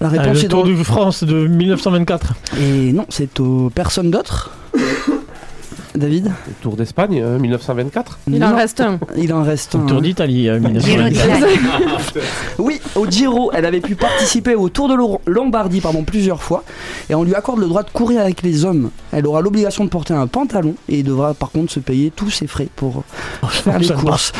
[0.00, 0.70] La euh, réponse le est Tour dans...
[0.70, 2.34] de France de 1924.
[2.58, 4.50] Et non, c'est aux personnes d'autres.
[5.96, 8.20] David Le Tour d'Espagne, euh, 1924.
[8.30, 9.00] Il en reste un.
[9.16, 9.86] Il en reste Le un.
[9.86, 11.48] Tour d'Italie euh, Giro 1924.
[11.48, 12.26] d'Italie.
[12.58, 16.62] Oui, au Giro, elle avait pu participer au Tour de Lo- Lombardie pardon, plusieurs fois
[17.08, 18.90] et on lui accorde le droit de courir avec les hommes.
[19.12, 22.46] Elle aura l'obligation de porter un pantalon et devra par contre se payer tous ses
[22.46, 23.02] frais pour
[23.48, 24.32] faire les courses.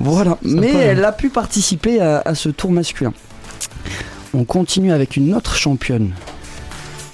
[0.00, 0.78] Voilà, mais Sympa.
[0.84, 3.14] elle a pu participer à, à ce tour masculin.
[4.34, 6.10] On continue avec une autre championne.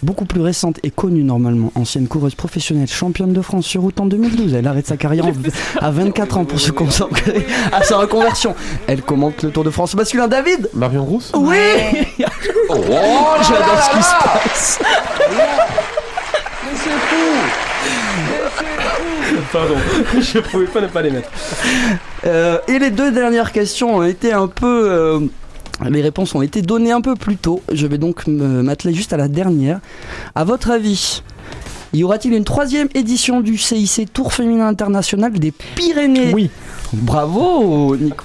[0.05, 4.05] Beaucoup plus récente et connue normalement, ancienne coureuse professionnelle, championne de France sur route en
[4.07, 4.53] 2012.
[4.53, 5.33] Elle arrête sa carrière en-
[5.81, 8.55] à 24 ans pour se concentrer à sa reconversion.
[8.87, 10.29] Elle commente le Tour de France masculin.
[10.29, 11.33] David Marion Rousse.
[11.35, 11.57] Oui
[12.69, 12.75] Oh,
[13.49, 14.79] J'adore ce qui se passe.
[15.33, 17.17] Mais c'est fou.
[19.53, 19.75] Pardon,
[20.21, 21.31] je pouvais pas ne pas les mettre.
[22.27, 24.87] Euh, et les deux dernières questions ont été un peu.
[24.91, 25.21] euh,
[25.89, 27.63] les réponses ont été données un peu plus tôt.
[27.73, 29.81] Je vais donc m'atteler juste à la dernière.
[30.35, 31.23] À votre avis,
[31.93, 36.33] y aura-t-il une troisième édition du CIC Tour féminin international des Pyrénées?
[36.33, 36.51] Oui,
[36.93, 38.25] Bravo, Nico.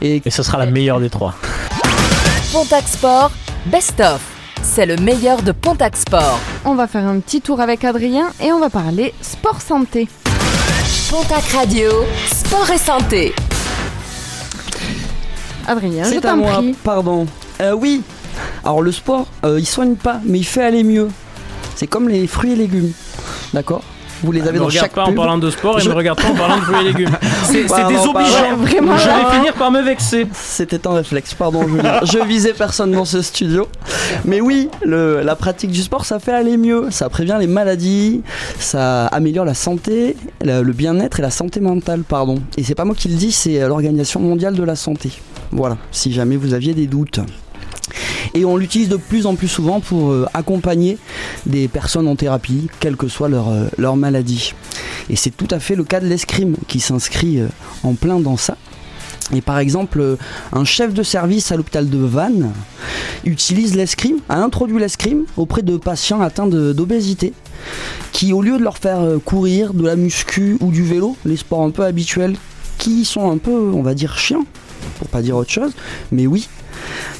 [0.00, 1.34] Et et ce sera la meilleure des trois.
[2.52, 3.30] Pontac Sport,
[3.66, 4.20] Best of.
[4.62, 6.38] C'est le meilleur de Pontac Sport.
[6.64, 10.08] On va faire un petit tour avec Adrien et on va parler sport santé.
[11.10, 11.90] Pontac Radio,
[12.32, 13.34] sport et santé.
[15.66, 16.74] Adrien, je c'est à moi, prie.
[16.84, 17.26] pardon.
[17.60, 18.02] Euh, oui.
[18.64, 21.08] Alors le sport, euh, il soigne pas, mais il fait aller mieux.
[21.76, 22.92] C'est comme les fruits et légumes.
[23.52, 23.82] D'accord?
[24.22, 25.94] Vous les avez me dans regarde chaque pas en parlant de sport et Je- me
[25.94, 27.10] regarde pas en parlant de fruits et légumes.
[27.44, 28.12] C'est désobligeant.
[28.12, 28.56] pardon.
[28.62, 30.26] Vraiment, Je vais finir par me vexer.
[30.32, 32.00] C'était un réflexe, pardon Julien.
[32.04, 33.68] Je visais personne dans ce studio.
[34.24, 36.86] Mais oui, le- la pratique du sport, ça fait aller mieux.
[36.90, 38.22] Ça prévient les maladies,
[38.58, 42.36] ça améliore la santé, le, le bien-être et la santé mentale, pardon.
[42.56, 45.10] Et c'est pas moi qui le dis, c'est euh, l'Organisation mondiale de la santé.
[45.54, 47.20] Voilà, si jamais vous aviez des doutes.
[48.34, 50.98] Et on l'utilise de plus en plus souvent pour euh, accompagner
[51.46, 54.52] des personnes en thérapie, quelle que soit leur, euh, leur maladie.
[55.08, 57.46] Et c'est tout à fait le cas de l'escrime qui s'inscrit euh,
[57.84, 58.56] en plein dans ça.
[59.32, 60.16] Et par exemple,
[60.52, 62.50] un chef de service à l'hôpital de Vannes
[63.24, 67.32] utilise l'escrime, a introduit l'escrime auprès de patients atteints d'obésité,
[68.12, 71.62] qui au lieu de leur faire courir, de la muscu ou du vélo, les sports
[71.62, 72.36] un peu habituels,
[72.76, 74.44] qui sont un peu, on va dire, chiants,
[75.04, 75.72] pour pas dire autre chose,
[76.10, 76.48] mais oui.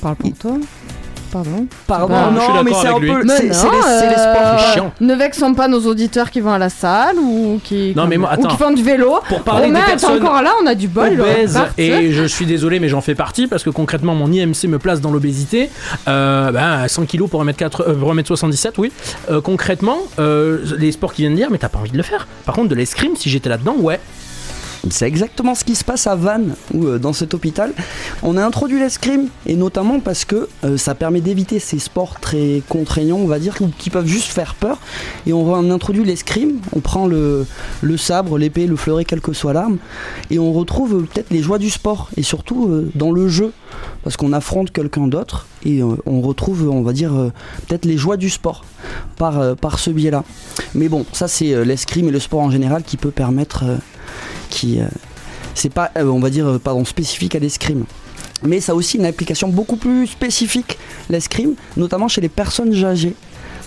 [0.00, 0.52] Parle pour toi.
[1.32, 1.66] Pardon.
[1.88, 3.10] Pardon, Bah, non, mais c'est un lui.
[3.10, 4.92] peu, Mais c'est les, c'est les sports euh, chiants.
[5.00, 8.28] Ne vexons pas nos auditeurs qui vont à la salle ou qui, Non, mais moi,
[8.30, 8.48] ou attends.
[8.50, 9.18] qui font du vélo.
[9.28, 11.20] Pour parler Romain des est personnes encore là, on a du bol.
[11.20, 12.04] obèse Parfait.
[12.04, 15.00] et je suis désolé mais j'en fais partie parce que concrètement mon IMC me place
[15.00, 15.70] dans l'obésité
[16.06, 18.92] euh, ben, 100 kg pour 1m4 euh, pour 1m77 oui
[19.28, 22.02] Euh, concrètement euh, les sports qui viennent de dire mais t'as pas envie de le
[22.04, 23.98] faire par contre de l'escrime si j'étais là dedans ouais
[24.90, 27.72] C'est exactement ce qui se passe à Vannes, ou euh, dans cet hôpital.
[28.22, 32.62] On a introduit l'escrime, et notamment parce que euh, ça permet d'éviter ces sports très
[32.68, 34.78] contraignants, on va dire, qui peuvent juste faire peur.
[35.26, 37.46] Et on, on introduit l'escrime, on prend le,
[37.80, 39.78] le sabre, l'épée, le fleuret, quelle que soit l'arme,
[40.30, 43.52] et on retrouve euh, peut-être les joies du sport, et surtout dans le jeu,
[44.02, 47.10] parce qu'on affronte quelqu'un d'autre, et on retrouve, on va dire,
[47.66, 48.64] peut-être les joies du sport
[49.16, 50.24] par, par ce biais-là.
[50.74, 53.64] Mais bon, ça c'est l'escrime et le sport en général qui peut permettre...
[54.50, 54.86] qui euh,
[55.54, 57.84] c'est pas euh, on va dire euh, pardon spécifique à l'escrime.
[58.42, 63.14] Mais ça a aussi une application beaucoup plus spécifique l'escrime notamment chez les personnes âgées.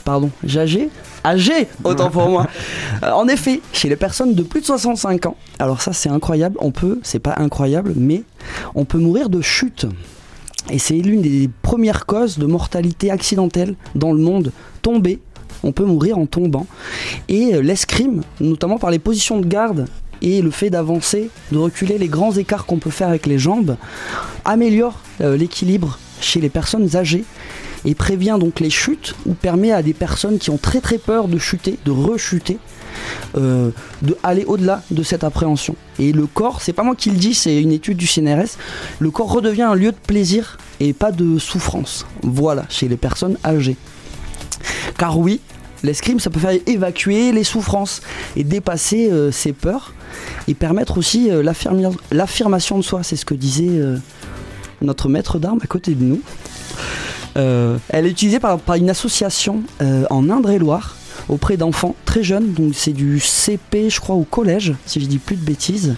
[0.03, 0.89] Pardon âgées?
[1.25, 2.47] Âgées autant pour moi.
[3.01, 5.35] En effet chez les personnes de plus de 65 ans.
[5.59, 6.57] Alors ça c'est incroyable.
[6.61, 8.23] On peut c'est pas incroyable mais
[8.75, 9.85] on peut mourir de chute.
[10.69, 14.51] Et c'est l'une des premières causes de mortalité accidentelle dans le monde.
[14.81, 15.19] Tomber
[15.63, 16.67] on peut mourir en tombant.
[17.29, 19.87] Et l'escrime notamment par les positions de garde
[20.21, 23.77] et le fait d'avancer, de reculer les grands écarts qu'on peut faire avec les jambes,
[24.45, 27.23] améliore euh, l'équilibre chez les personnes âgées
[27.85, 31.27] et prévient donc les chutes ou permet à des personnes qui ont très très peur
[31.27, 32.57] de chuter, de rechuter,
[33.37, 35.75] euh, de aller au-delà de cette appréhension.
[35.99, 38.57] Et le corps, c'est pas moi qui le dis, c'est une étude du CNRS,
[38.99, 42.05] le corps redevient un lieu de plaisir et pas de souffrance.
[42.23, 43.77] Voilà, chez les personnes âgées.
[44.97, 45.39] Car oui,
[45.83, 48.01] l'escrime, ça peut faire évacuer les souffrances
[48.35, 49.93] et dépasser euh, ses peurs
[50.47, 51.43] et permettre aussi euh,
[52.11, 53.03] l'affirmation de soi.
[53.03, 53.97] C'est ce que disait euh,
[54.81, 56.21] notre maître d'armes à côté de nous.
[57.35, 59.61] Elle est utilisée par, une association
[60.09, 60.97] en Indre-et-Loire
[61.29, 65.19] auprès d'enfants très jeunes, donc c'est du CP je crois au collège, si je dis
[65.19, 65.95] plus de bêtises,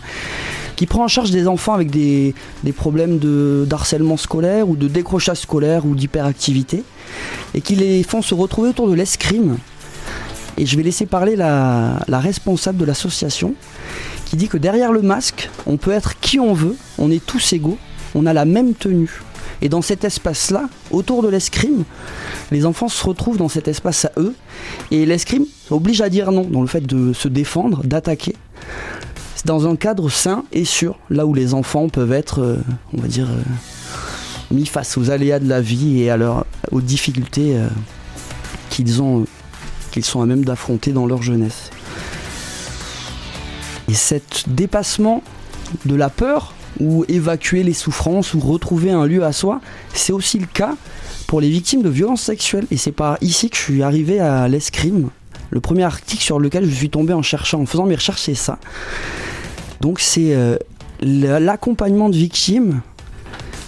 [0.79, 4.87] qui prend en charge des enfants avec des, des problèmes de d'harcèlement scolaire ou de
[4.87, 6.85] décrochage scolaire ou d'hyperactivité,
[7.53, 9.57] et qui les font se retrouver autour de l'escrime.
[10.55, 13.55] Et je vais laisser parler la, la responsable de l'association,
[14.23, 17.51] qui dit que derrière le masque, on peut être qui on veut, on est tous
[17.51, 17.77] égaux,
[18.15, 19.21] on a la même tenue.
[19.61, 21.83] Et dans cet espace-là, autour de l'escrime,
[22.51, 24.33] les enfants se retrouvent dans cet espace à eux.
[24.91, 28.35] Et l'escrime oblige à dire non, dans le fait de se défendre, d'attaquer.
[29.45, 32.58] Dans un cadre sain et sûr, là où les enfants peuvent être, euh,
[32.93, 33.41] on va dire, euh,
[34.52, 36.13] mis face aux aléas de la vie et
[36.71, 37.67] aux difficultés euh,
[38.69, 41.69] qu'ils sont à même d'affronter dans leur jeunesse.
[43.88, 45.23] Et cet dépassement
[45.86, 49.62] de la peur ou évacuer les souffrances ou retrouver un lieu à soi,
[49.93, 50.75] c'est aussi le cas
[51.28, 52.67] pour les victimes de violences sexuelles.
[52.71, 55.10] Et c'est par ici que je suis arrivé à l'escrime.
[55.49, 58.35] Le premier article sur lequel je suis tombé en cherchant, en faisant mes recherches, c'est
[58.35, 58.59] ça.
[59.81, 60.57] Donc c'est euh,
[61.01, 62.81] l'accompagnement de victimes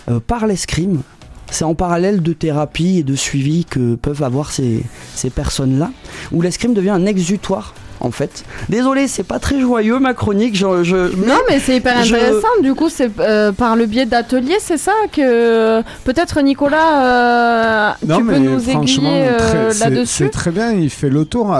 [0.09, 1.01] euh, par l'escrime.
[1.49, 4.83] C'est en parallèle de thérapie et de suivi que peuvent avoir ces,
[5.15, 5.91] ces personnes-là,
[6.31, 7.73] où l'escrime devient un exutoire.
[8.03, 10.55] En fait, désolé, c'est pas très joyeux ma chronique.
[10.55, 12.47] Je, je- Non, mais c'est hyper je- intéressant.
[12.63, 18.17] Du coup, c'est euh, par le biais d'ateliers, c'est ça que peut-être Nicolas, euh, Non,
[18.17, 20.23] tu peux mais nous franchement, aiguiller euh, là-dessus.
[20.25, 21.55] C'est très bien, il fait le tour.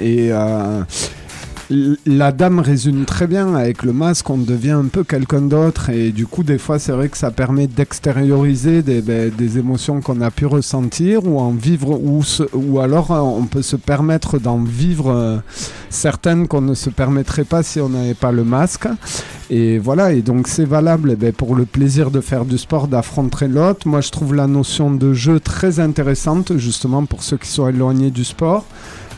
[0.00, 0.80] et euh,
[2.06, 3.54] la dame résume très bien.
[3.54, 5.90] Avec le masque, on devient un peu quelqu'un d'autre.
[5.90, 10.20] Et du coup, des fois, c'est vrai que ça permet d'extérioriser des, ben, émotions qu'on
[10.20, 11.98] a pu ressentir ou en vivre,
[12.54, 15.38] ou, alors euh, on peut se permettre d'en vivre euh,
[15.90, 18.88] certaines qu'on ne se permettrait pas si on n'avait pas le masque.
[19.50, 23.48] Et voilà, et donc c'est valable ben, pour le plaisir de faire du sport, d'affronter
[23.48, 23.86] l'autre.
[23.86, 28.10] Moi, je trouve la notion de jeu très intéressante, justement pour ceux qui sont éloignés
[28.10, 28.64] du sport.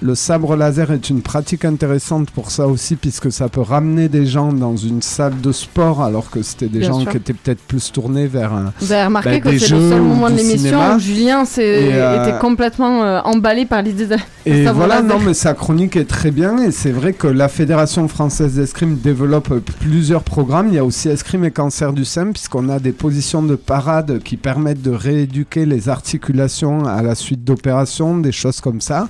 [0.05, 4.27] Le sabre laser est une pratique intéressante pour ça aussi, puisque ça peut ramener des
[4.27, 7.11] gens dans une salle de sport, alors que c'était des Bien gens sûr.
[7.11, 8.75] qui étaient peut-être plus tournés vers un.
[8.81, 12.39] Vous avez remarqué bah, que c'est le seul moment de l'émission où Julien euh, était
[12.39, 15.05] complètement euh, emballé par l'idée de Et voilà, laser.
[15.05, 16.59] non, mais sa chronique est très bien.
[16.59, 20.69] Et c'est vrai que la Fédération française d'escrime développe euh, plusieurs programmes.
[20.69, 24.21] Il y a aussi escrime et cancer du sein, puisqu'on a des positions de parade
[24.23, 29.09] qui permettent de rééduquer les articulations à la suite d'opérations, des choses comme ça.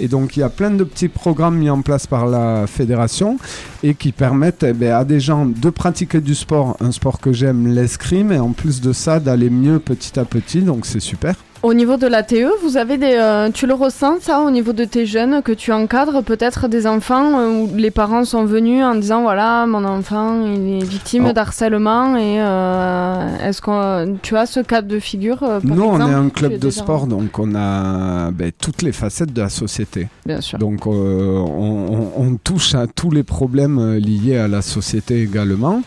[0.00, 3.38] Et donc, il y a plein de petits programmes mis en place par la Fédération
[3.82, 7.32] et qui permettent eh ben, à des gens de pratiquer du sport, un sport que
[7.32, 10.62] j'aime, l'escrime, et en plus de ça, d'aller mieux petit à petit.
[10.62, 11.34] Donc, c'est super.
[11.64, 14.74] Au niveau de la TE, vous avez des, euh, tu le ressens ça au niveau
[14.74, 18.84] de tes jeunes que tu encadres peut-être des enfants euh, où les parents sont venus
[18.84, 21.32] en disant voilà mon enfant il est victime Oh.
[21.32, 26.12] d'harcèlement et euh, est-ce que tu as ce cas de figure par Nous, on est
[26.12, 30.08] un club de déjà- sport, donc on a ben, toutes les facettes de la société.
[30.26, 30.58] Bien sûr.
[30.58, 35.80] Donc, on, on- on touche à tous les problèmes liés à la société également.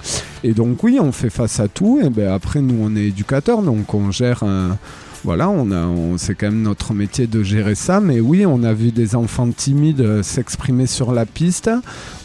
[0.43, 1.99] Et donc, oui, on fait face à tout.
[2.03, 4.77] Et ben, après, nous, on est éducateurs, donc on gère un.
[5.23, 7.99] Voilà, on a, c'est quand même notre métier de gérer ça.
[7.99, 11.69] Mais oui, on a vu des enfants timides euh, s'exprimer sur la piste.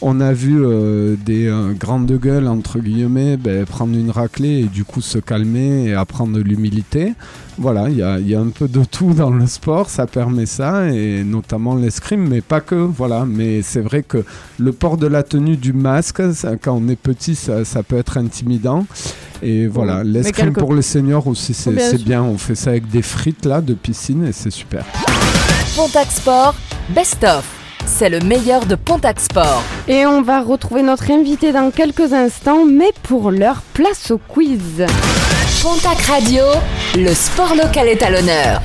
[0.01, 4.65] On a vu euh, des euh, grandes gueules, entre guillemets, ben, prendre une raclée et
[4.65, 7.15] du coup se calmer et apprendre l'humilité.
[7.59, 11.23] Voilà, il y a, un peu de tout dans le sport, ça permet ça, et
[11.25, 13.25] notamment l'escrime, mais pas que, voilà.
[13.27, 14.25] Mais c'est vrai que
[14.59, 16.23] le port de la tenue du masque,
[16.63, 18.87] quand on est petit, ça peut être intimidant.
[19.43, 21.99] Et voilà, l'escrime pour les seniors aussi, c'est Bien sûr.
[21.99, 22.23] bien.
[22.23, 24.85] On fait ça avec des frites là de piscine et c'est super.
[25.77, 26.55] Pontac Sport,
[26.91, 27.45] Best of.
[27.85, 29.63] C'est le meilleur de Pontac Sport.
[29.89, 34.87] Et on va retrouver notre invité dans quelques instants, mais pour l'heure, place au quiz.
[35.61, 36.45] Pontac Radio,
[36.97, 38.63] le sport local est à l'honneur.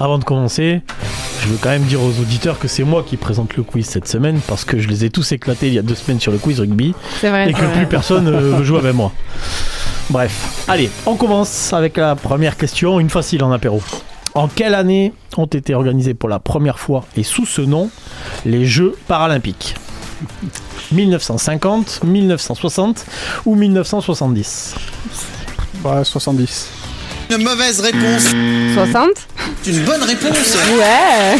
[0.00, 0.82] Avant de commencer,
[1.48, 4.06] je veux quand même dire aux auditeurs que c'est moi qui présente le quiz cette
[4.06, 6.36] semaine parce que je les ai tous éclatés il y a deux semaines sur le
[6.36, 7.48] quiz rugby vrai.
[7.48, 7.72] et que vrai.
[7.72, 9.12] plus personne euh, veut jouer avec moi.
[10.10, 13.80] Bref, allez, on commence avec la première question, une facile en apéro.
[14.34, 17.88] En quelle année ont été organisés pour la première fois et sous ce nom
[18.44, 19.74] les Jeux paralympiques?
[20.92, 23.06] 1950, 1960
[23.46, 24.74] ou 1970
[25.82, 26.77] Ouais, 70.
[27.30, 28.28] Une mauvaise réponse.
[28.74, 29.08] 60
[29.62, 30.56] C'est une bonne réponse.
[30.78, 31.38] Ouais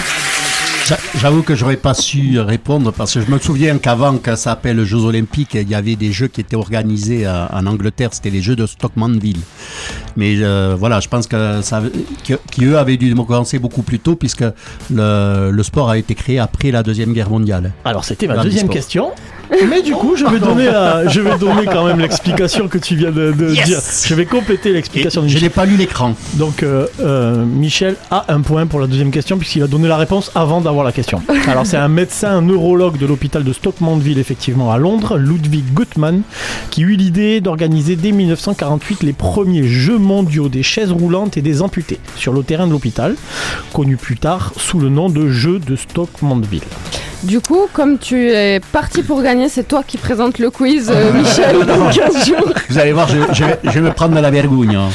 [0.87, 4.37] J'a- J'avoue que j'aurais pas su répondre parce que je me souviens qu'avant que ça
[4.37, 8.31] s'appelle Jeux Olympiques, il y avait des jeux qui étaient organisés euh, en Angleterre, c'était
[8.31, 9.40] les Jeux de Stockmanville.
[10.16, 11.83] Mais euh, voilà, je pense que ça,
[12.27, 14.44] qu'eux avaient dû commencer beaucoup plus tôt puisque
[14.90, 17.72] le, le sport a été créé après la deuxième guerre mondiale.
[17.85, 19.11] Alors c'était ma deuxième question.
[19.71, 22.97] Mais du coup, je vais donner, la- je vais donner quand même l'explication que tu
[22.97, 23.79] viens de, de Yes dire.
[24.07, 25.49] Je vais compléter l'explication de Je Michel.
[25.49, 26.15] n'ai pas lu l'écran.
[26.35, 29.97] Donc euh, euh, Michel a un point pour la deuxième question puisqu'il a donné la
[29.97, 31.23] réponse avant d'avoir la question.
[31.49, 36.23] Alors c'est un médecin, un neurologue de l'hôpital de Stockmanville effectivement à Londres, Ludwig Gutmann,
[36.71, 41.63] qui eut l'idée d'organiser dès 1948 les premiers Jeux mondiaux des chaises roulantes et des
[41.63, 43.15] amputés sur le terrain de l'hôpital,
[43.73, 46.63] connu plus tard sous le nom de Jeux de Stockmanville.
[47.25, 51.12] Du coup, comme tu es parti pour gagner, c'est toi qui présente le quiz, euh,
[51.14, 52.53] Michel, dans 15 jours.
[52.70, 54.74] Vous allez voir, je, je vais, je vais me prendre de la vergogne.
[54.74, 54.88] hein.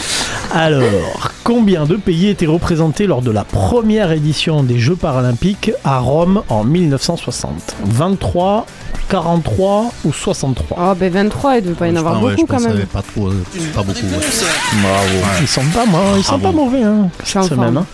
[0.54, 6.00] Alors, combien de pays étaient représentés lors de la première édition des Jeux paralympiques à
[6.00, 8.66] Rome en 1960 23,
[9.10, 12.36] 43 ou 63 Oh, ben 23, il ne devait pas y en avoir Ah ouais,
[12.36, 12.86] beaucoup je quand pense même.
[12.88, 14.00] Pas trop, euh, pas beaucoup.
[14.00, 14.82] ouais.
[14.82, 15.40] Bravo.
[15.42, 15.86] Ils sont pas,
[16.18, 16.44] ils sont Bravo.
[16.44, 17.78] pas mauvais hein, cette semaine.
[17.78, 17.86] hein.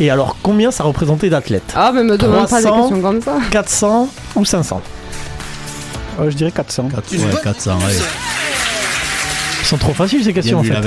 [0.00, 1.74] Et alors, combien ça représentait d'athlètes?
[1.76, 3.34] Ah, mais me demande pas des 300, questions comme ça.
[3.50, 4.80] 400 ou 500
[6.20, 6.88] Ouais, je dirais 400.
[6.88, 7.84] Quatre- ouais, 400, ouais.
[9.62, 10.80] Ils sont trop faciles ces questions en fait.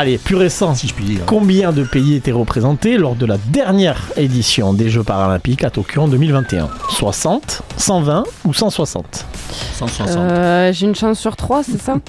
[0.00, 0.76] Allez, plus récent.
[0.76, 1.22] si je puis dire.
[1.26, 6.02] Combien de pays étaient représentés lors de la dernière édition des Jeux paralympiques à Tokyo
[6.02, 9.26] en 2021 60, 120 ou 160
[9.76, 10.16] 160.
[10.18, 11.96] Euh, J'ai une chance sur 3, c'est ça?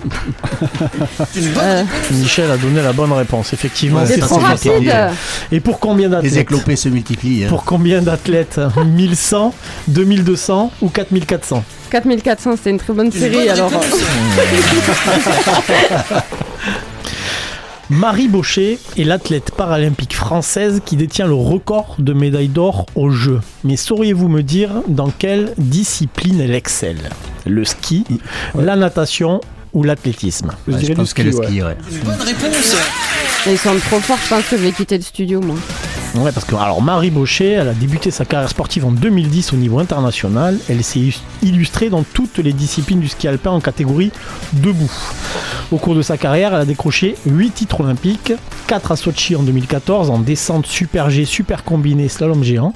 [1.62, 3.99] Euh, Michel a donné la bonne réponse, effectivement.
[4.02, 4.73] Ouais, C'est c'est trop 160.
[4.73, 4.93] rapide
[5.52, 6.38] Et pour combien Les d'athlètes?
[6.38, 7.45] éclopés se multiplient.
[7.45, 7.49] hein.
[7.49, 8.60] Pour combien d'athlètes?
[8.86, 9.54] 1100,
[9.88, 13.71] 2200 ou 4400 4400, c'était une très bonne série, alors...
[17.89, 23.41] Marie Baucher est l'athlète paralympique française qui détient le record de médailles d'or aux Jeux.
[23.63, 27.10] Mais sauriez-vous me dire dans quelle discipline elle excelle?
[27.47, 28.06] Le ski,
[28.56, 29.41] la natation
[29.73, 30.52] ou l'athlétisme?
[30.67, 31.47] Je Ouais, pense ski, que le ouais.
[31.47, 31.78] ski, ouais.
[31.91, 32.75] Une bonne réponse.
[33.47, 35.56] Ils sont trop forts, je pense que je vais quitter le studio, moi.
[36.15, 39.78] Ouais, parce que alors Marie Baucher, a débuté sa carrière sportive en 2010 au niveau
[39.80, 40.58] international.
[40.67, 44.12] Elle s'est illus- illustrée dans toutes les disciplines du ski alpin en catégorie
[44.54, 44.91] debout.
[45.72, 48.34] Au cours de sa carrière, elle a décroché 8 titres olympiques,
[48.67, 52.74] 4 à Sochi en 2014 en descente super G, super combiné, slalom géant,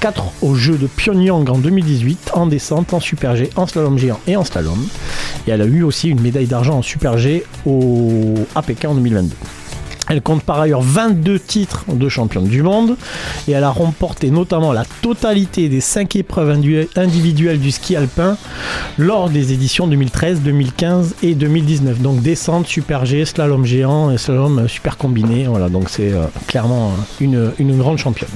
[0.00, 4.20] 4 aux Jeux de Pyongyang en 2018 en descente, en super G, en slalom géant
[4.26, 4.86] et en slalom.
[5.48, 8.94] Et elle a eu aussi une médaille d'argent en super G au à Pékin en
[8.94, 9.34] 2022.
[10.08, 12.96] Elle compte par ailleurs 22 titres de championne du monde
[13.48, 16.50] et elle a remporté notamment la totalité des 5 épreuves
[16.96, 18.36] individuelles du ski alpin
[18.98, 22.00] lors des éditions 2013, 2015 et 2019.
[22.00, 25.46] Donc descente, super G, slalom géant et slalom euh, super combiné.
[25.48, 28.30] Voilà, donc c'est euh, clairement euh, une, une grande championne.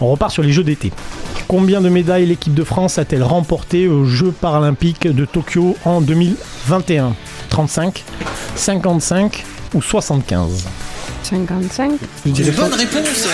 [0.00, 0.92] On repart sur les Jeux d'été.
[1.48, 7.14] Combien de médailles l'équipe de France a-t-elle remporté aux Jeux paralympiques de Tokyo en 2021
[7.48, 8.04] 35,
[8.56, 9.44] 55
[9.74, 10.64] ou 75
[11.22, 11.92] 55
[12.26, 13.28] Une bonne réponse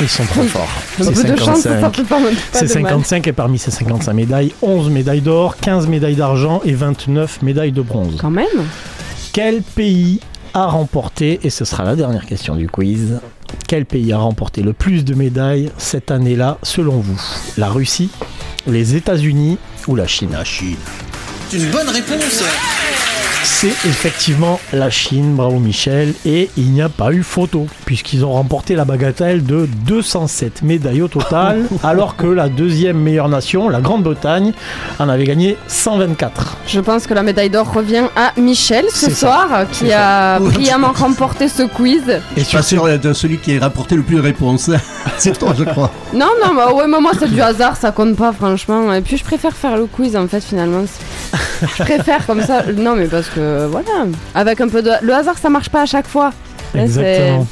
[0.00, 0.68] Ils sont trop forts.
[0.98, 1.94] C'est peu de chance, ça 55.
[1.96, 2.92] fait pas, pas C'est de mal.
[2.92, 7.72] 55 et parmi ces 55 médailles, 11 médailles d'or, 15 médailles d'argent et 29 médailles
[7.72, 8.16] de bronze.
[8.20, 8.46] Quand même
[9.32, 10.20] Quel pays
[10.54, 13.20] a remporté, et ce sera la dernière question du quiz,
[13.66, 17.20] quel pays a remporté le plus de médailles cette année-là selon vous?
[17.56, 18.10] La Russie,
[18.66, 20.30] les États-Unis ou la Chine?
[20.32, 20.76] La Chine.
[21.48, 22.42] C'est une bonne réponse
[23.44, 28.32] C'est effectivement la Chine, bravo Michel, et il n'y a pas eu photo, puisqu'ils ont
[28.32, 33.80] remporté la bagatelle de 207 médailles au total, alors que la deuxième meilleure nation, la
[33.80, 34.52] Grande-Bretagne,
[34.98, 36.56] en avait gagné 124.
[36.68, 39.14] Je pense que la médaille d'or revient à Michel ce ça.
[39.14, 40.40] soir, qui a ça.
[40.40, 42.02] brillamment remporté ce quiz.
[42.36, 44.70] Et je suis pas sûr de celui qui a rapporté le plus de réponses.
[45.18, 45.90] C'est toi, je crois.
[46.14, 48.92] Non, non, bah ouais, mais moi c'est du hasard, ça compte pas franchement.
[48.92, 50.84] Et puis je préfère faire le quiz en fait finalement.
[51.78, 52.62] Je préfère comme ça.
[52.76, 54.90] Non, mais parce que voilà, avec un peu de.
[55.02, 56.32] Le hasard ça marche pas à chaque fois.
[56.74, 57.46] Là, Exactement.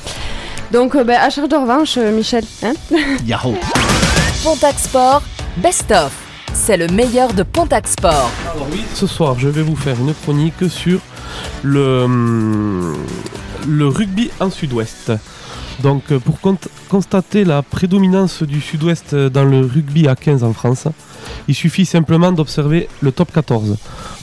[0.72, 2.44] Donc, euh, bah, à charge de revanche, euh, Michel.
[2.62, 2.74] Hein
[3.26, 3.56] Yahoo
[4.44, 5.22] Pontac Sport,
[5.56, 6.12] Best of.
[6.52, 8.30] C'est le meilleur de Pontac Sport.
[8.52, 11.00] Alors oui, ce soir, je vais vous faire une chronique sur
[11.62, 12.96] le, hum,
[13.66, 15.12] le rugby en sud-ouest.
[15.80, 16.38] Donc, euh, pour
[16.88, 20.84] constater la prédominance du sud-ouest dans le rugby à 15 en France,
[21.48, 23.76] il suffit simplement d'observer le top 14.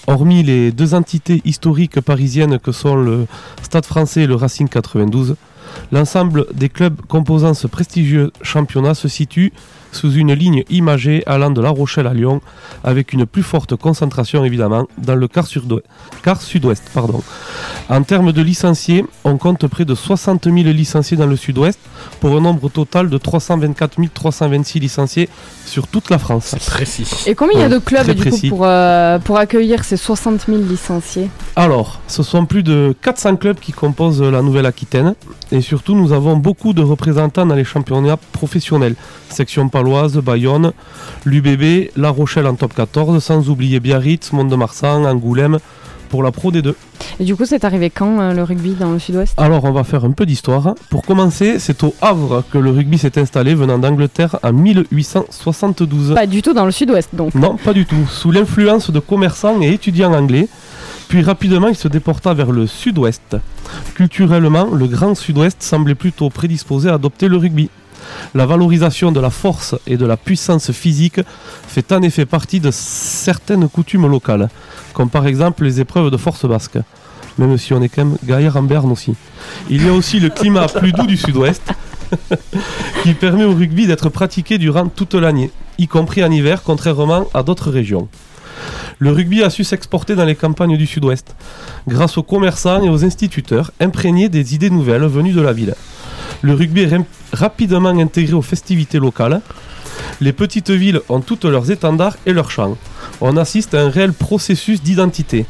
[0.10, 3.28] Hormis les deux entités historiques parisiennes que sont le
[3.62, 5.36] Stade français et le Racing 92,
[5.92, 9.52] l'ensemble des clubs composant ce prestigieux championnat se situe
[9.92, 12.42] sous une ligne imagée allant de La Rochelle à Lyon,
[12.84, 15.82] avec une plus forte concentration évidemment dans le quart, sud-
[16.24, 16.84] quart sud-ouest.
[16.94, 17.22] pardon.
[17.90, 21.80] En termes de licenciés, on compte près de 60 000 licenciés dans le sud-ouest,
[22.20, 25.30] pour un nombre total de 324 326 licenciés
[25.66, 26.56] sur toute la France.
[26.58, 27.08] C'est précis.
[27.26, 30.46] Et combien il y a de clubs du coup pour, euh, pour accueillir ces 60
[30.48, 31.30] 000 licenciés?
[31.56, 35.16] Alors, ce sont plus de 400 clubs qui composent la Nouvelle-Aquitaine.
[35.52, 38.96] Et surtout, nous avons beaucoup de représentants dans les championnats professionnels.
[39.30, 40.72] Section paloise, Bayonne,
[41.24, 45.60] l'UBB, La Rochelle en top 14, sans oublier Biarritz, Mont-de-Marsan, Angoulême
[46.10, 46.74] pour la Pro D2.
[47.20, 49.36] Et du coup, c'est arrivé quand euh, le rugby dans le sud-ouest?
[49.38, 50.74] Alors, on va faire un peu d'histoire.
[50.90, 56.16] Pour commencer, c'est au Havre que le rugby s'est installé, venant d'Angleterre en 1872.
[56.16, 57.36] Pas du tout dans le sud-ouest donc.
[57.36, 58.08] Non, pas du tout.
[58.10, 60.48] Sous l'influence de commerçants et étudiants anglais.
[61.08, 63.38] Puis rapidement, il se déporta vers le sud-ouest.
[63.94, 67.70] Culturellement, le grand sud-ouest semblait plutôt prédisposé à adopter le rugby.
[68.36, 71.20] La valorisation de la force et de la puissance physique
[71.68, 74.50] fait en effet partie de certaines coutumes locales,
[74.94, 76.78] comme par exemple les épreuves de force basque,
[77.38, 79.16] même si on est quand même gaillard en berne aussi.
[79.70, 81.64] Il y a aussi le climat plus doux du sud-ouest,
[83.04, 87.44] qui permet au rugby d'être pratiqué durant toute l'année, y compris en hiver, contrairement à
[87.44, 88.08] d'autres régions.
[89.00, 91.36] Le rugby a su s'exporter dans les campagnes du sud-ouest,
[91.88, 95.76] grâce aux commerçants et aux instituteurs imprégnés des idées nouvelles venues de la ville.
[96.42, 96.94] Le rugby est
[97.34, 99.42] rapidement intégré aux festivités locales.
[100.22, 102.78] Les petites villes ont toutes leurs étendards et leurs chants.
[103.22, 105.46] On assiste à un réel processus d'identité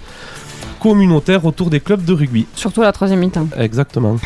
[0.79, 2.45] communautaire autour des clubs de rugby.
[2.55, 3.47] Surtout à la troisième mi-temps.
[3.57, 4.17] Exactement.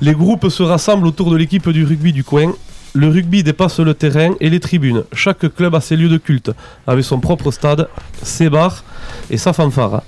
[0.00, 2.52] Les groupes se rassemblent autour de l'équipe du rugby du coin.
[2.94, 5.04] Le rugby dépasse le terrain et les tribunes.
[5.12, 6.52] Chaque club a ses lieux de culte,
[6.86, 7.88] avec son propre stade,
[8.22, 8.84] ses bars
[9.30, 10.02] et sa fanfare.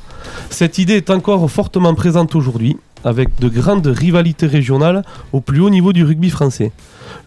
[0.50, 5.70] Cette idée est encore fortement présente aujourd'hui, avec de grandes rivalités régionales au plus haut
[5.70, 6.72] niveau du rugby français.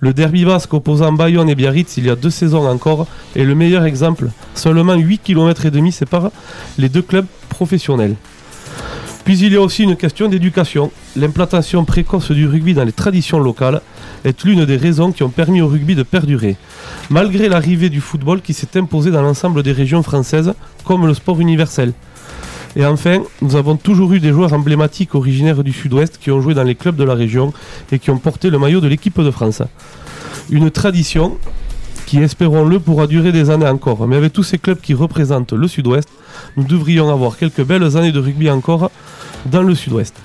[0.01, 3.55] Le derby basque opposant Bayonne et Biarritz il y a deux saisons encore est le
[3.55, 4.29] meilleur exemple.
[4.55, 6.31] Seulement 8 km et demi séparent
[6.77, 8.15] les deux clubs professionnels.
[9.23, 10.91] Puis il y a aussi une question d'éducation.
[11.15, 13.81] L'implantation précoce du rugby dans les traditions locales
[14.25, 16.57] est l'une des raisons qui ont permis au rugby de perdurer,
[17.09, 21.39] malgré l'arrivée du football qui s'est imposé dans l'ensemble des régions françaises comme le sport
[21.39, 21.93] universel.
[22.75, 26.53] Et enfin, nous avons toujours eu des joueurs emblématiques originaires du Sud-Ouest qui ont joué
[26.53, 27.51] dans les clubs de la région
[27.91, 29.61] et qui ont porté le maillot de l'équipe de France.
[30.49, 31.37] Une tradition
[32.05, 34.07] qui, espérons-le, pourra durer des années encore.
[34.07, 36.09] Mais avec tous ces clubs qui représentent le Sud-Ouest,
[36.57, 38.91] nous devrions avoir quelques belles années de rugby encore
[39.45, 40.15] dans le Sud-Ouest.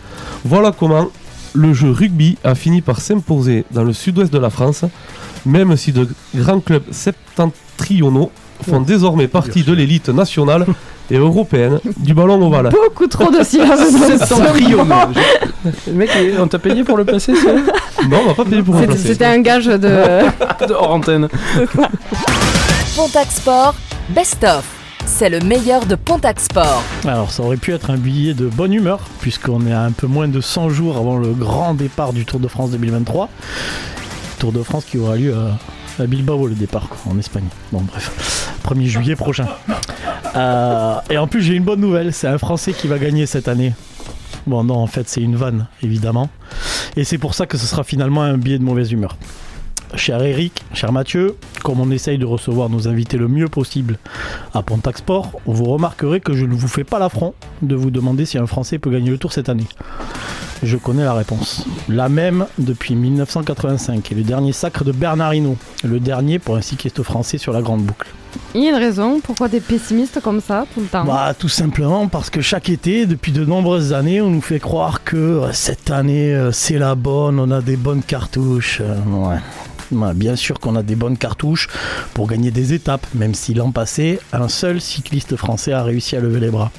[0.44, 1.08] Voilà comment
[1.54, 4.84] le jeu rugby a fini par s'imposer dans le Sud-Ouest de la France,
[5.46, 8.30] même si de grands clubs septentrionaux
[8.62, 10.66] font désormais partie de l'élite nationale
[11.10, 12.70] et européenne du ballon ovale.
[12.70, 13.78] Beaucoup trop de syllabes.
[15.86, 17.52] Le mec, on t'a payé pour le passer, ça
[18.08, 19.08] Non, on va pas payer pour le C'était- placer.
[19.08, 19.78] C'était un gage de.
[20.68, 21.28] De hors antenne.
[22.96, 23.74] Pontac Sport,
[24.10, 24.64] Best of.
[25.06, 26.82] C'est le meilleur de Pontac Sport.
[27.06, 30.06] Alors ça aurait pu être un billet de bonne humeur, puisqu'on est à un peu
[30.06, 33.28] moins de 100 jours avant le grand départ du Tour de France 2023.
[34.38, 35.58] Tour de France qui aura lieu à,
[36.00, 37.46] à Bilbao le départ, quoi, en Espagne.
[37.72, 39.46] Bon bref, 1er juillet prochain.
[40.36, 43.48] Euh, et en plus j'ai une bonne nouvelle, c'est un Français qui va gagner cette
[43.48, 43.72] année.
[44.46, 46.28] Bon non, en fait c'est une vanne, évidemment.
[46.96, 49.16] Et c'est pour ça que ce sera finalement un billet de mauvaise humeur.
[49.96, 53.98] Cher Eric, cher Mathieu, comme on essaye de recevoir nos invités le mieux possible
[54.52, 58.26] à Pontac Sport, vous remarquerez que je ne vous fais pas l'affront de vous demander
[58.26, 59.66] si un Français peut gagner le Tour cette année.
[60.64, 61.66] Je connais la réponse.
[61.90, 66.62] La même depuis 1985 et le dernier sacre de Bernard Hinault, le dernier pour un
[66.62, 68.08] cycliste français sur la grande boucle.
[68.54, 71.04] Il y a une raison pourquoi t'es pessimiste comme ça tout le temps.
[71.04, 75.04] Bah, tout simplement parce que chaque été, depuis de nombreuses années, on nous fait croire
[75.04, 78.80] que euh, cette année, euh, c'est la bonne, on a des bonnes cartouches.
[78.80, 79.36] euh.
[79.92, 81.68] Ouais, bien sûr qu'on a des bonnes cartouches
[82.14, 86.20] pour gagner des étapes, même si l'an passé, un seul cycliste français a réussi à
[86.20, 86.70] lever les bras.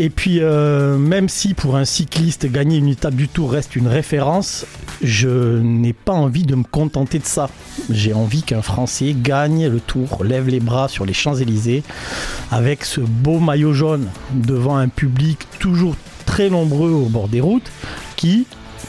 [0.00, 3.86] Et puis, euh, même si pour un cycliste, gagner une étape du tour reste une
[3.86, 4.66] référence,
[5.02, 7.48] je n'ai pas envie de me contenter de ça.
[7.90, 11.84] J'ai envie qu'un Français gagne le tour, lève les bras sur les Champs-Élysées,
[12.50, 15.94] avec ce beau maillot jaune, devant un public toujours
[16.26, 17.70] très nombreux au bord des routes,
[18.16, 18.46] qui,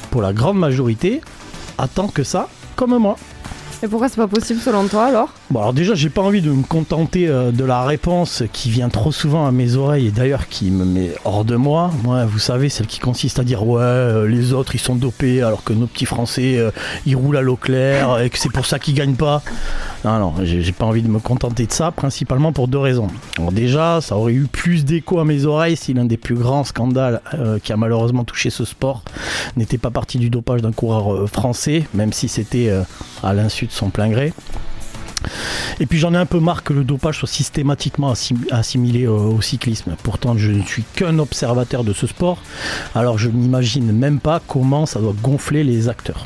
[0.10, 1.22] pour la grande majorité,
[1.78, 3.18] attend que ça, comme moi.
[3.84, 5.34] Et pourquoi c'est pas possible selon toi alors?
[5.52, 8.90] Bon alors déjà j'ai pas envie de me contenter euh, de la réponse qui vient
[8.90, 11.92] trop souvent à mes oreilles et d'ailleurs qui me met hors de moi.
[12.04, 15.44] Moi vous savez celle qui consiste à dire ouais euh, les autres ils sont dopés
[15.44, 16.72] alors que nos petits français euh,
[17.06, 19.44] ils roulent à l'eau claire et que c'est pour ça qu'ils gagnent pas.
[20.04, 23.10] Non non j'ai pas envie de me contenter de ça principalement pour deux raisons.
[23.38, 26.64] Alors déjà ça aurait eu plus d'écho à mes oreilles si l'un des plus grands
[26.64, 27.22] scandales
[27.64, 29.04] qui a malheureusement touché ce sport
[29.58, 32.72] n'était pas parti du dopage d'un coureur français même si c'était
[33.22, 34.34] à l'insu de son plein gré.
[35.80, 39.42] Et puis j'en ai un peu marre que le dopage soit systématiquement assim- assimilé au
[39.42, 39.96] cyclisme.
[40.04, 42.42] Pourtant je ne suis qu'un observateur de ce sport,
[42.94, 46.26] alors je n'imagine même pas comment ça doit gonfler les acteurs.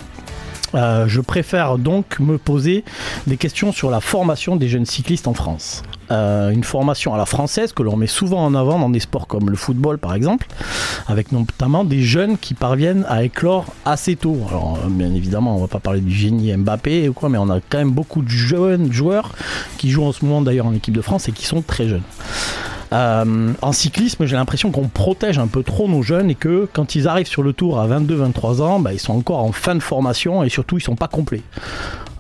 [0.76, 2.84] Euh, je préfère donc me poser
[3.28, 5.84] des questions sur la formation des jeunes cyclistes en France.
[6.12, 9.28] Euh, une formation à la française que l'on met souvent en avant dans des sports
[9.28, 10.48] comme le football par exemple,
[11.08, 14.38] avec notamment des jeunes qui parviennent à éclore assez tôt.
[14.48, 17.50] Alors euh, bien évidemment on va pas parler du génie Mbappé ou quoi, mais on
[17.50, 19.34] a quand même beaucoup de jeunes joueurs
[19.78, 22.04] qui jouent en ce moment d'ailleurs en équipe de France et qui sont très jeunes.
[22.92, 26.96] Euh, en cyclisme, j'ai l'impression qu'on protège un peu trop nos jeunes et que quand
[26.96, 29.80] ils arrivent sur le tour à 22-23 ans, bah, ils sont encore en fin de
[29.80, 31.44] formation et surtout ils sont pas complets.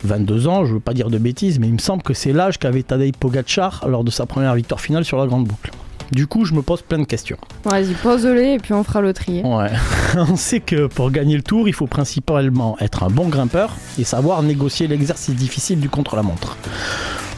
[0.04, 2.58] 22 ans, je veux pas dire de bêtises, mais il me semble que c'est l'âge
[2.58, 5.72] qu'avait Tadej Pogacar lors de sa première victoire finale sur la grande boucle.
[6.12, 7.38] Du coup, je me pose plein de questions.
[7.66, 9.42] Vas-y, pose-les et puis on fera le tri.
[9.44, 9.70] Ouais.
[10.18, 14.04] On sait que pour gagner le tour, il faut principalement être un bon grimpeur et
[14.04, 16.58] savoir négocier l'exercice difficile du contre-la-montre.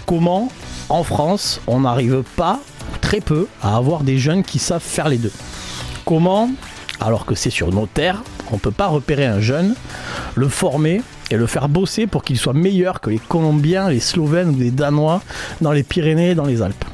[0.05, 0.49] Comment,
[0.87, 2.59] en France, on n'arrive pas,
[3.11, 5.33] très peu, à avoir des jeunes qui savent faire les deux
[6.05, 6.49] Comment,
[7.01, 9.75] alors que c'est sur nos terres, on peut pas repérer un jeune,
[10.35, 14.51] le former et le faire bosser pour qu'il soit meilleur que les Colombiens, les Slovènes
[14.51, 15.21] ou les Danois
[15.59, 16.85] dans les Pyrénées et dans les Alpes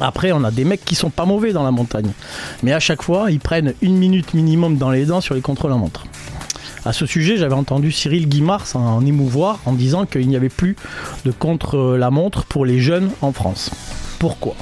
[0.00, 2.10] après, on a des mecs qui sont pas mauvais dans la montagne.
[2.62, 6.04] Mais à chaque fois, ils prennent une minute minimum dans les dents sur les contre-la-montre.
[6.84, 10.74] À ce sujet, j'avais entendu Cyril Guimard en émouvoir en disant qu'il n'y avait plus
[11.24, 13.70] de contre-la-montre pour les jeunes en France.
[14.18, 14.56] Pourquoi?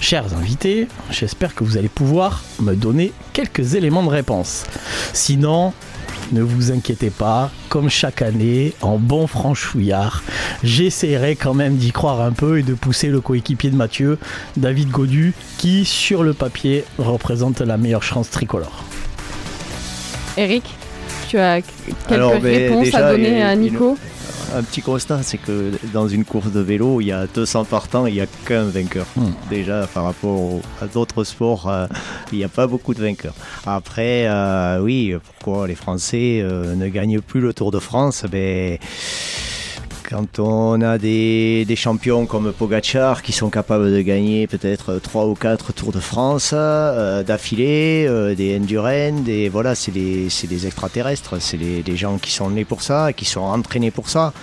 [0.00, 4.64] Chers invités, j'espère que vous allez pouvoir me donner quelques éléments de réponse.
[5.14, 5.72] Sinon,
[6.32, 10.22] ne vous inquiétez pas, comme chaque année, en bon franchouillard,
[10.62, 14.18] j'essaierai quand même d'y croire un peu et de pousser le coéquipier de Mathieu,
[14.58, 18.84] David Godu, qui, sur le papier, représente la meilleure chance tricolore.
[20.36, 20.64] Eric,
[21.28, 23.96] tu as quelques Alors, réponses déjà, à donner il- à il- Nico
[24.54, 28.06] Un petit constat, c'est que dans une course de vélo, il y a 200 partants,
[28.06, 29.04] il n'y a qu'un vainqueur.
[29.16, 29.32] Hmm.
[29.50, 31.86] Déjà, par rapport au- à d'autres sports, euh,
[32.30, 33.34] il n'y a pas beaucoup de vainqueurs.
[33.66, 38.24] Après, euh, oui, pourquoi les Français euh, ne gagnent plus le Tour de France?
[38.30, 38.78] Ben,
[40.08, 45.34] Quand on a des, champions comme Pogachar qui sont capables de gagner peut-être 3 ou
[45.34, 51.56] 4 Tours de France euh, d'affilée, euh, des Enduren, des voilà, c'est des, extraterrestres, c'est
[51.56, 54.34] des, gens qui sont nés pour ça, qui sont entraînés pour ça.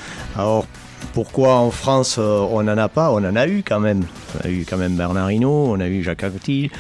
[1.14, 3.12] Pourquoi en France euh, on n'en a pas?
[3.12, 4.04] On en a eu quand même.
[4.36, 6.72] On a eu quand même Bernard Hinault, on a eu Jacques Anquetil.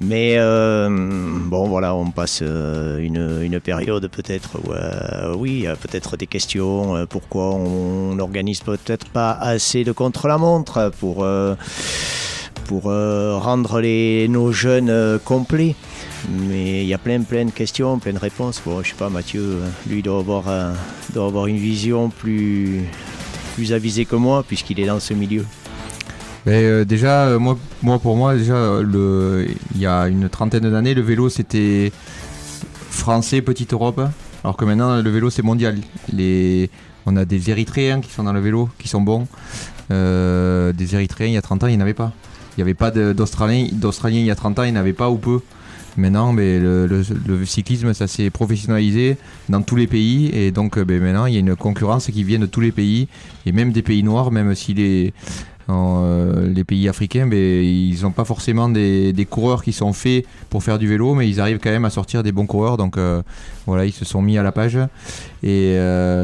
[0.00, 4.72] Mais euh, bon voilà, on passe euh, une, période peut-être où
[5.38, 7.06] oui, peut-être des questions.
[7.08, 11.24] pourquoi on n'organise peut-être pas assez de contre-la-montre pour,
[12.84, 15.76] rendre les, nos jeunes complets
[16.28, 18.62] mais il y a plein, plein de questions, plein de réponses.
[18.64, 19.58] Bon, je sais pas, Mathieu,
[19.88, 22.84] lui doit doit avoir une vision plus,
[23.54, 25.44] plus avisée que moi, puisqu'il est dans ce milieu.
[26.46, 27.56] Mais euh, déjà, euh, moi,
[27.98, 31.90] pour moi, déjà, il y a une trentaine d'années, le vélo c'était
[32.90, 34.00] français, petite Europe,
[34.42, 35.78] alors que maintenant le vélo c'est mondial.
[36.12, 36.70] Les,
[37.06, 39.26] on a des Érythréens qui sont dans le vélo, qui sont bons.
[39.90, 42.12] Euh, des Érythréens, il y a 30 ans, il n'y en avait pas.
[42.56, 44.92] Il n'y avait pas d'Australiens, d'Australiens il y a 30 ans, il n'y en avait
[44.92, 45.40] pas ou peu.
[45.96, 47.04] Maintenant, mais le,
[47.44, 49.16] cyclisme, ça s'est professionnalisé
[49.48, 52.24] dans tous les pays et donc euh, ben, maintenant il y a une concurrence qui
[52.24, 53.06] vient de tous les pays
[53.46, 55.12] et même des pays noirs, même si les,
[55.70, 60.80] euh, pays africains, ben, ils n'ont pas forcément des, coureurs qui sont faits pour faire
[60.80, 62.76] du vélo, mais ils arrivent quand même à sortir des bons coureurs.
[62.76, 63.22] Donc euh,
[63.66, 64.78] voilà, ils se sont mis à la page.
[65.44, 65.76] Et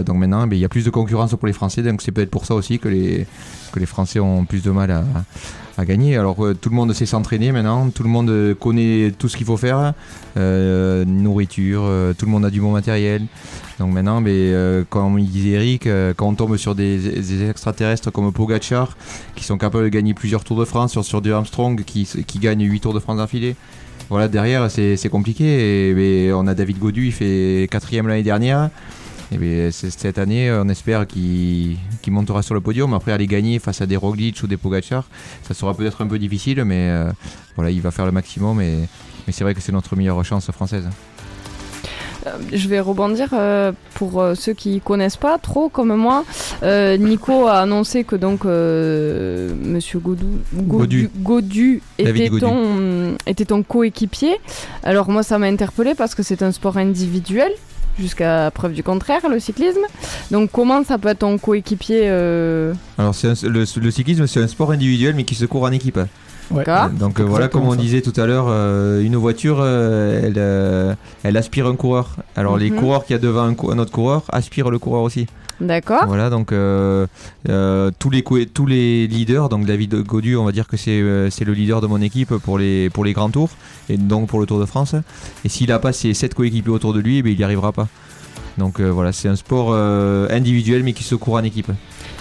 [0.05, 1.83] donc maintenant, ben, il y a plus de concurrence pour les Français.
[1.83, 3.27] Donc c'est peut-être pour ça aussi que les,
[3.87, 5.05] Français ont plus de mal à
[5.85, 6.17] gagner.
[6.17, 9.47] Alors euh, tout le monde sait s'entraîner maintenant, tout le monde connaît tout ce qu'il
[9.47, 9.95] faut faire,
[10.37, 13.23] Euh, nourriture, euh, tout le monde a du bon matériel.
[13.79, 14.53] Donc maintenant, mais,
[14.91, 18.97] comme il disait Eric, quand on tombe sur des, extraterrestres comme Pogachar,
[19.35, 22.39] qui sont capables de gagner plusieurs Tours de France, sur, sur du Armstrong qui, qui
[22.39, 23.57] gagne 8 Tours de France d'affilée,
[24.11, 25.91] voilà, derrière c'est compliqué.
[25.91, 28.69] Et, on a David Godu, il fait quatrième l'année dernière.
[29.33, 31.77] Et bien, c'est- cette année, on espère qu'il
[32.09, 32.93] montera sur le podium.
[32.95, 35.05] Après, aller gagner face à des Roglic ou des Pogacar,
[35.47, 37.11] ça sera peut-être un peu difficile, mais euh,
[37.55, 38.61] voilà, il va faire le maximum.
[38.61, 38.79] Et,
[39.27, 40.89] mais c'est vrai que c'est notre meilleure chance française.
[42.27, 46.25] Euh, Je vais rebondir euh, pour ceux qui connaissent pas trop comme moi.
[46.63, 52.41] Euh, Nico a annoncé que donc euh, Monsieur Godou, Godu, Godu David était Godu.
[52.41, 54.37] ton était ton coéquipier.
[54.83, 57.53] Alors moi ça m'a interpellé parce que c'est un sport individuel
[58.01, 59.81] jusqu'à preuve du contraire le cyclisme.
[60.31, 64.49] Donc comment ça peut être ton coéquipier euh, Alors, un- le, le cyclisme, c'est un
[64.49, 65.99] sport individuel, mais qui se court en équipe.
[66.51, 66.89] D'accord.
[66.91, 70.95] Donc euh, voilà, comme on disait tout à l'heure, euh, une voiture, euh, elle, euh,
[71.23, 72.17] elle aspire un coureur.
[72.35, 72.77] Alors les Mhm.
[72.81, 75.27] coureurs qu'il y a devant un, cou- un autre coureur aspirent le coureur aussi.
[75.61, 76.07] D'accord.
[76.07, 77.07] Voilà, donc euh,
[77.49, 81.29] euh, tous, les, tous les leaders, donc David Godu, on va dire que c'est euh,
[81.41, 83.51] le leader de mon équipe pour les, grands tours,
[83.89, 84.95] et donc pour le Tour de France.
[85.45, 87.73] Et s'il n'a pas ses 7 coéquipiers autour de lui, eh bien, il n'y arrivera
[87.73, 87.89] pas.
[88.59, 91.71] Donc voilà, c'est un sport individuel mais qui se court en équipe.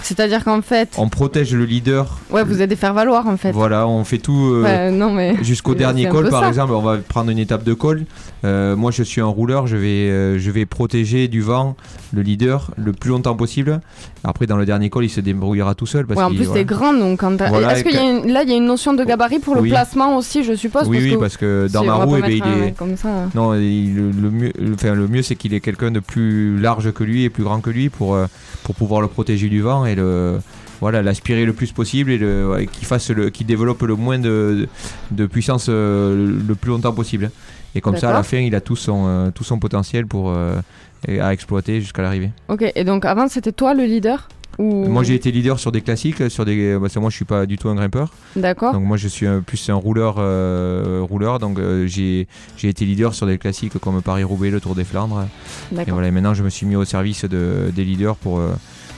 [0.02, 2.18] C'est-à-dire qu'en fait, On protège le leader.
[2.30, 3.52] ouais, vous êtes des faire valoir en fait.
[3.52, 6.48] Voilà, on fait tout euh, Ouais, non, mais- jusqu'au C'est dernier col par ça.
[6.48, 6.72] exemple.
[6.72, 8.04] On va prendre une étape de col.
[8.44, 11.76] Euh, moi, je suis un rouleur, je vais, euh, je vais protéger du vent
[12.12, 13.80] le leader le plus longtemps possible.
[14.24, 16.06] Après, dans le dernier col, il se débrouillera tout seul.
[16.06, 16.60] Parce Ouais, en plus, voilà.
[16.60, 18.52] t'es grand, donc quand t'as- Voilà, Est-ce qu'il y a que- une- là, il y
[18.52, 21.16] a une notion de gabarit pour le placement aussi, je suppose Oui, parce oui, que
[21.20, 22.76] parce que dans si ma roue, eh ben, il est.
[22.76, 23.08] comme ça.
[23.34, 27.04] Non, il- le, mieux, enfin, le mieux, c'est qu'il est quelqu'un de plus large que
[27.04, 28.16] lui et plus grand que lui pour,
[28.62, 30.40] pour pouvoir le protéger du vent et le
[30.80, 34.66] voilà l'aspirer le plus possible et le, qu'il fasse le, qu'il développe le moins de,
[35.10, 37.30] de puissance euh, le plus longtemps possible.
[37.74, 40.30] Et comme ça, à la fin, il a tout son, euh, tout son potentiel pour
[40.30, 40.60] euh,
[41.06, 42.30] à exploiter jusqu'à l'arrivée.
[42.48, 44.28] Ok, et donc avant, c'était toi le leader?
[44.60, 44.86] Ou...
[44.86, 46.76] Moi, j'ai été leader sur des classiques, sur des.
[46.80, 48.10] Parce que moi, je suis pas du tout un grimpeur.
[48.36, 48.72] D'accord.
[48.74, 51.38] Donc moi, je suis un- plus un rouleur, euh, rouleur.
[51.38, 54.84] Donc euh, j'ai j'ai été leader sur des classiques comme Paris Roubaix, le Tour des
[54.84, 55.24] Flandres.
[55.72, 55.94] Et D'accord.
[55.94, 56.08] voilà.
[56.08, 58.38] et maintenant, je me suis mis au service de, des leaders pour.
[58.38, 58.50] euh,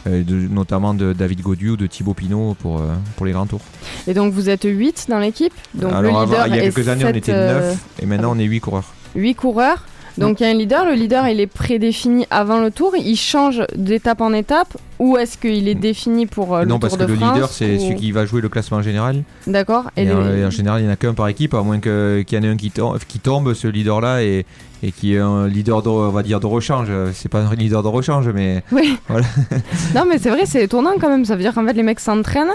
[0.08, 2.86] euh, de- notamment de David Godu ou de Thibaut Pinot pour, euh,
[3.16, 3.60] pour les grands tours.
[4.08, 6.88] Et donc vous êtes 8 dans l'équipe Alors le avant, leader il y a quelques
[6.88, 8.92] années, on était euh, 9 et maintenant on est 8 coureurs.
[9.14, 9.84] 8 coureurs.
[10.18, 13.16] Donc il y a un leader, le leader il est prédéfini avant le tour, il
[13.16, 17.00] change d'étape en étape ou est-ce qu'il est défini pour euh, non, le parce Tour
[17.00, 19.22] que de le France leader, c'est ou- celui qui va jouer le classement général.
[19.46, 19.84] D'accord.
[19.96, 22.22] Et, Et les- en général, il n'y en a qu'un par équipe, à moins que-
[22.26, 24.44] qu'il y en ait un qui, tom- qui tombe, ce leader-là, et,
[24.82, 26.88] et qui est un leader de, on va dire, de rechange.
[27.14, 28.98] C'est pas un leader de rechange, mais Oui.
[29.08, 29.26] voilà.
[29.94, 32.00] Non mais c'est vrai, c'est étonnant quand même, ça veut dire qu'en fait les mecs
[32.00, 32.52] s'entraînent.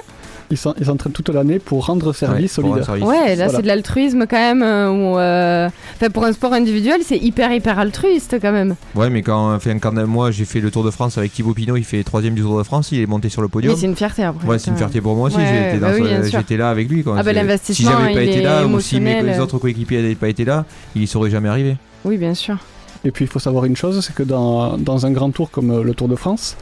[0.50, 2.88] Ils s'en- ils s'entraînent toute l'année pour rendre service Ouais, au leader.
[2.88, 3.50] rendre Ouais, là Voilà.
[3.50, 4.64] c'est de l'altruisme quand même.
[4.64, 8.76] euh, où, euh, enfin, pour un sport individuel, c'est hyper hyper altruiste quand même.
[8.96, 11.76] Ouais, mais quand, enfin, quand moi j'ai fait le Tour de France avec Thibaut Pinot,
[11.76, 13.74] il fait troisième du Tour de France, il est monté sur le podium.
[13.74, 14.48] Mais c'est une fierté après.
[14.48, 15.36] Ouais, c'est une fierté pour moi aussi.
[15.38, 17.04] Ouais, j'étais, dans bah oui, j'étais là avec lui.
[17.04, 17.16] Quoi.
[17.18, 20.02] Ah bah, l'investissement, Si j'avais pas il été là ou si mes, les autres coéquipiers
[20.02, 20.64] n'avaient pas été là,
[20.96, 21.76] il y serait jamais arrivé.
[22.06, 22.58] Oui, bien sûr.
[23.04, 25.72] Et puis il faut savoir une chose, c'est que dans, dans un grand tour comme
[25.72, 26.58] euh, le Tour de France,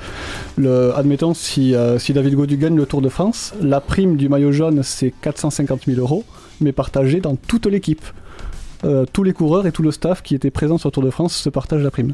[0.58, 4.30] le, admettons si, euh, si David Gaudu gagne le Tour de France, la prime du
[4.30, 6.24] maillot jaune c'est 450 000 euros,
[6.62, 8.04] mais partagée dans toute l'équipe.
[8.84, 11.10] Euh, tous les coureurs et tout le staff qui étaient présents sur le Tour de
[11.10, 12.14] France se partagent la prime.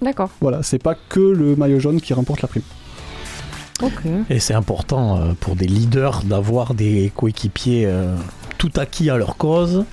[0.00, 0.30] D'accord.
[0.40, 2.62] Voilà, c'est pas que le maillot jaune qui remporte la prime.
[3.82, 4.02] Ok.
[4.30, 8.14] Et c'est important pour des leaders d'avoir des coéquipiers euh,
[8.62, 9.84] tout acquis à leur cause.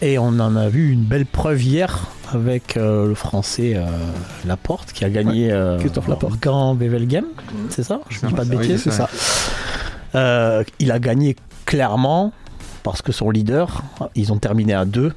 [0.00, 3.84] Et on en a vu une belle preuve hier avec euh, le français euh,
[4.44, 6.38] Laporte qui a gagné euh, Christophe Laporte.
[6.38, 7.24] Grand Bevelgem,
[7.68, 9.08] c'est ça Je dis pas de Oui, bêtises, c'est ça.
[10.14, 11.34] Euh, il a gagné
[11.64, 12.32] clairement
[12.84, 13.82] parce que son leader,
[14.14, 15.12] ils ont terminé à deux.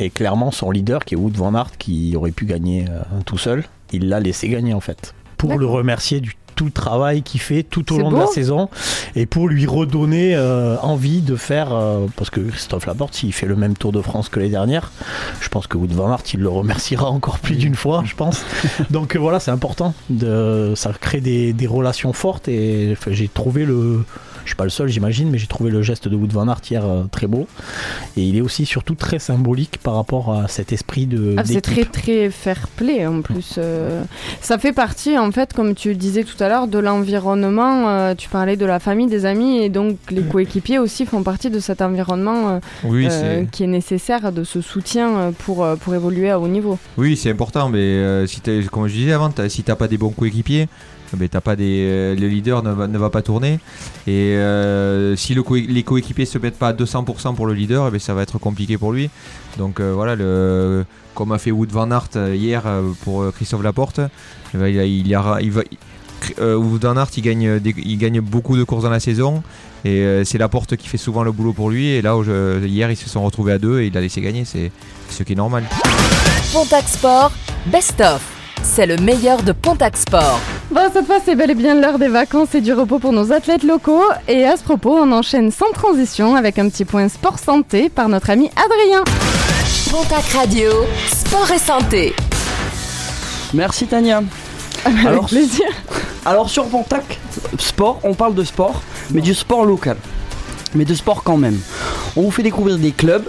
[0.00, 2.86] Et clairement, son leader, qui est Wood Van Aert, qui aurait pu gagner
[3.24, 3.62] tout seul,
[3.92, 5.14] il l'a laissé gagner en fait.
[5.36, 8.68] Pour le remercier du tout le travail qu'il fait tout au long de la saison
[9.14, 13.46] et pour lui redonner euh, envie de faire euh, parce que Christophe Laporte s'il fait
[13.46, 14.90] le même Tour de France que les dernières
[15.40, 18.44] je pense que Wood Van Aert il le remerciera encore plus d'une fois je pense.
[18.90, 23.66] Donc euh, voilà c'est important de ça crée des, des relations fortes et j'ai trouvé
[23.66, 24.02] le
[24.46, 26.62] je suis pas le seul j'imagine mais j'ai trouvé le geste de Wood Van Aert
[26.70, 27.46] hier euh, très beau
[28.16, 31.60] et il est aussi surtout très symbolique par rapport à cet esprit de Ah, c'est
[31.60, 33.56] très très fair play en plus.
[33.58, 34.02] euh,
[34.40, 37.88] ça fait partie en fait, comme tu le disais tout à l'heure, de l'environnement.
[37.88, 41.50] euh, tu parlais de la famille, des amis et donc les coéquipiers aussi font partie
[41.50, 46.30] de cet environnement euh, Oui, euh, qui est nécessaire, de ce soutien pour, pour évoluer
[46.30, 46.78] à haut niveau.
[46.96, 48.40] Oui, c'est important, mais euh, si
[48.70, 50.68] comme je disais avant, si t'as pas des bons coéquipiers,
[51.14, 53.60] ben t'as pas des, euh, le leader ne va, pas tourner.
[54.06, 58.00] Et euh, si les coéquipiers se mettent pas à 200% pour le leader, eh ben
[58.00, 59.10] ça va être compliqué pour lui.
[59.58, 60.16] Donc euh, voilà,
[61.14, 62.64] comme a fait Wood Van euh, hier
[63.02, 64.00] pour Christophe Laporte,
[64.54, 65.38] eh ben, il, a-
[66.40, 69.42] Wood Van Aert il gagne, beaucoup de courses dans la saison.
[69.84, 71.86] Et c'est Laporte qui fait souvent le boulot pour lui.
[71.86, 72.16] Et là,
[72.64, 74.44] hier, ils se sont retrouvés à deux et il l'a laissé gagner.
[74.44, 74.72] C'est
[75.08, 75.62] ce qui est normal.
[76.52, 77.30] Pontac Sport,
[77.66, 78.35] Best of.
[78.68, 80.38] C'est le meilleur de Pontac Sport.
[80.70, 83.32] Bon, cette fois, c'est bel et bien l'heure des vacances et du repos pour nos
[83.32, 84.02] athlètes locaux.
[84.28, 88.10] Et à ce propos, on enchaîne sans transition avec un petit point sport santé par
[88.10, 89.02] notre ami Adrien.
[89.90, 90.70] Pontac Radio,
[91.10, 92.14] sport et santé.
[93.54, 94.22] Merci Tania.
[94.84, 95.66] Avec plaisir.
[96.26, 97.18] Alors sur Pontac
[97.58, 99.96] Sport, on parle de sport, mais du sport local.
[100.74, 101.58] Mais de sport quand même.
[102.14, 103.26] On vous fait découvrir des clubs,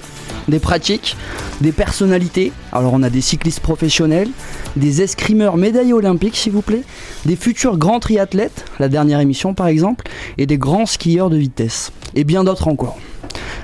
[0.48, 1.16] des pratiques,
[1.62, 2.52] des personnalités.
[2.72, 4.30] Alors on a des cyclistes professionnels,
[4.76, 6.84] des escrimeurs médaillés olympiques s'il vous plaît,
[7.26, 10.06] des futurs grands triathlètes, la dernière émission par exemple,
[10.38, 11.92] et des grands skieurs de vitesse.
[12.16, 12.98] Et bien d'autres encore.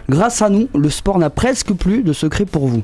[0.09, 2.83] Grâce à nous, le sport n'a presque plus de secret pour vous.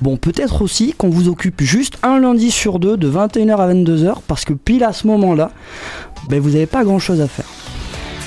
[0.00, 4.16] Bon, peut-être aussi qu'on vous occupe juste un lundi sur deux de 21h à 22h
[4.26, 5.52] parce que pile à ce moment-là,
[6.28, 7.46] ben, vous n'avez pas grand-chose à faire.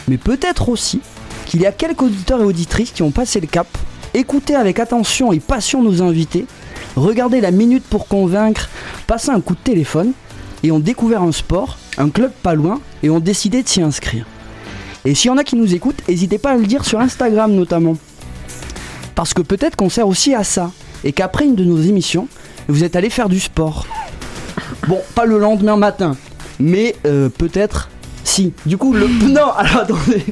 [0.08, 1.02] Mais peut-être aussi
[1.46, 3.68] qu'il y a quelques auditeurs et auditrices qui ont passé le cap,
[4.16, 6.46] écouté avec attention et passion nos invités,
[6.96, 8.70] regardé la minute pour convaincre,
[9.08, 10.14] passé un coup de téléphone
[10.64, 14.26] et ont découvert un sport, un club pas loin et ont décidé de s'y inscrire.
[15.06, 17.54] Et s'il y en a qui nous écoutent, n'hésitez pas à le dire sur Instagram
[17.54, 17.96] notamment.
[19.14, 20.72] Parce que peut-être qu'on sert aussi à ça.
[21.04, 22.28] Et qu'après une de nos émissions,
[22.68, 23.86] vous êtes allé faire du sport.
[24.88, 26.18] Bon, pas le lendemain matin,
[26.60, 27.90] mais euh, peut-être
[28.24, 28.54] si.
[28.66, 29.08] Du coup, le.
[29.28, 30.26] Non, alors attendez.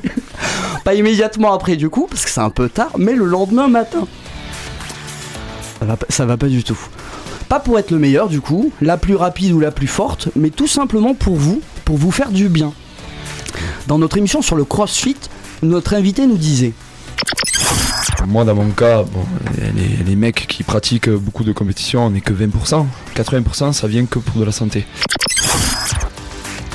[0.84, 4.08] Pas immédiatement après, du coup, parce que c'est un peu tard, mais le lendemain matin.
[5.80, 5.86] Ça
[6.26, 6.80] va, va pas du tout.
[7.50, 10.50] Pas pour être le meilleur, du coup, la plus rapide ou la plus forte, mais
[10.50, 12.74] tout simplement pour vous, pour vous faire du bien.
[13.88, 15.18] Dans notre émission sur le CrossFit,
[15.62, 16.74] notre invité nous disait
[18.28, 19.04] Moi, dans mon cas,
[19.76, 22.86] les, les mecs qui pratiquent beaucoup de compétitions, on n'est que 20%.
[23.16, 24.86] 80%, ça vient que pour de la santé.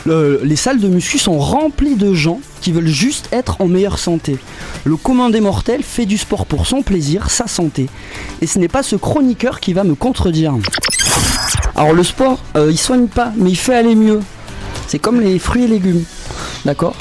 [0.09, 3.99] Le- les salles de muscu sont remplies de gens qui veulent juste être en meilleure
[3.99, 4.39] santé.
[4.85, 7.89] Le commun des mortels fait du sport pour son plaisir, sa santé.
[8.41, 10.55] Et ce n'est pas ce chroniqueur qui va me contredire.
[11.77, 14.21] Alors le sport, euh, il soigne pas, mais il fait aller mieux.
[14.87, 16.05] C'est comme les fruits et légumes.
[16.65, 16.95] D'accord?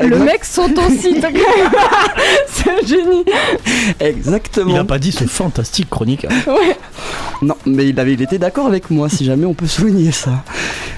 [0.00, 1.24] Le mec s'autocite.
[2.48, 3.24] c'est un génie.
[4.00, 4.70] Exactement.
[4.70, 6.30] Il a pas dit ce fantastique chroniqueur.
[6.46, 6.76] Ouais.
[7.42, 10.44] Non, mais il, avait, il était d'accord avec moi, si jamais on peut souligner ça.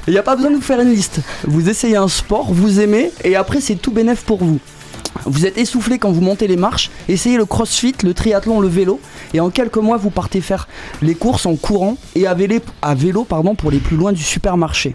[0.06, 1.20] Il n'y a pas besoin de vous faire une liste.
[1.44, 4.58] Vous essayez un sport, vous aimez, et après c'est tout bénef pour vous.
[5.26, 9.00] Vous êtes essoufflé quand vous montez les marches, essayez le crossfit, le triathlon, le vélo,
[9.34, 10.68] et en quelques mois vous partez faire
[11.02, 14.22] les courses en courant et à vélo, à vélo pardon, pour les plus loin du
[14.22, 14.94] supermarché.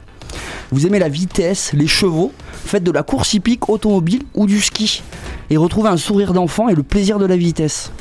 [0.71, 2.31] Vous aimez la vitesse, les chevaux,
[2.65, 5.03] faites de la course hippique automobile ou du ski,
[5.49, 7.91] et retrouvez un sourire d'enfant et le plaisir de la vitesse.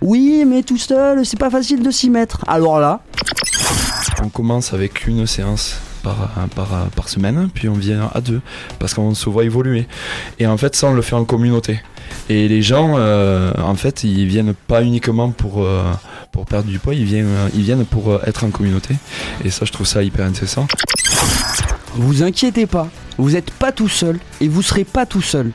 [0.00, 2.44] Oui, mais tout seul, c'est pas facile de s'y mettre.
[2.46, 3.00] Alors là,
[4.22, 8.40] On commence avec une séance par, semaine, puis on vient à deux,
[8.78, 9.86] parce qu'on se voit évoluer.
[10.38, 11.80] Et en fait, ça, on le fait en communauté.
[12.28, 15.82] Et les gens, euh, en fait, ils viennent pas uniquement pour, euh,
[16.48, 18.94] perdre du poids, ils viennent, ils viennent pour euh, être en communauté.
[19.44, 20.68] Et ça, je trouve ça hyper intéressant.
[21.94, 22.88] Vous inquiétez pas,
[23.18, 25.50] vous n'êtes pas tout seul et vous serez pas tout seul.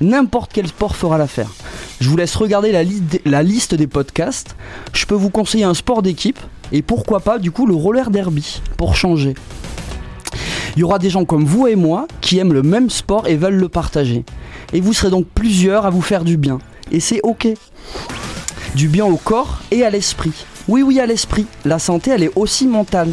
[0.00, 1.50] N'importe quel sport fera l'affaire.
[2.00, 2.82] Je vous laisse regarder la,
[3.24, 4.56] la liste des podcasts.
[4.92, 6.38] Je peux vous conseiller un sport d'équipe
[6.72, 9.34] et pourquoi pas du coup le roller derby pour changer.
[10.76, 13.36] Il y aura des gens comme vous et moi qui aiment le même sport et
[13.36, 14.24] veulent le partager.
[14.72, 16.58] Et vous serez donc plusieurs à vous faire du bien.
[16.90, 17.48] Et c'est ok.
[18.74, 20.46] Du bien au corps et à l'esprit.
[20.68, 21.46] Oui, oui, à l'esprit.
[21.64, 23.12] La santé, elle est aussi mentale.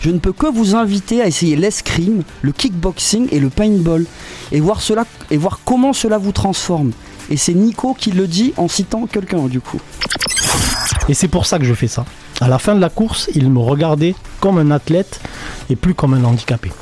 [0.00, 4.04] Je ne peux que vous inviter à essayer l'escrime, le kickboxing et le paintball.
[4.50, 6.92] Et voir, cela, et voir comment cela vous transforme.
[7.30, 9.80] Et c'est Nico qui le dit en citant quelqu'un du coup.
[11.08, 12.04] Et c'est pour ça que je fais ça.
[12.40, 15.20] À la fin de la course, il me regardait comme un athlète
[15.70, 16.72] et plus comme un handicapé.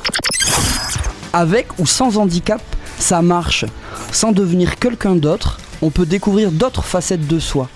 [1.33, 2.61] Avec ou sans handicap,
[2.97, 3.65] ça marche.
[4.11, 7.69] Sans devenir quelqu'un d'autre, on peut découvrir d'autres facettes de soi.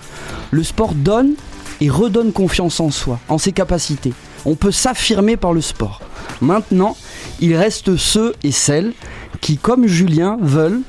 [0.50, 1.34] Le sport donne
[1.80, 4.12] et redonne confiance en soi, en ses capacités.
[4.44, 6.00] On peut s'affirmer par le sport.
[6.40, 6.96] Maintenant,
[7.40, 8.92] il reste ceux et celles
[9.40, 10.80] qui, comme Julien, veulent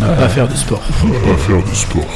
[0.00, 0.80] Ne pas faire du sport.
[0.80, 2.06] pas faire du sport.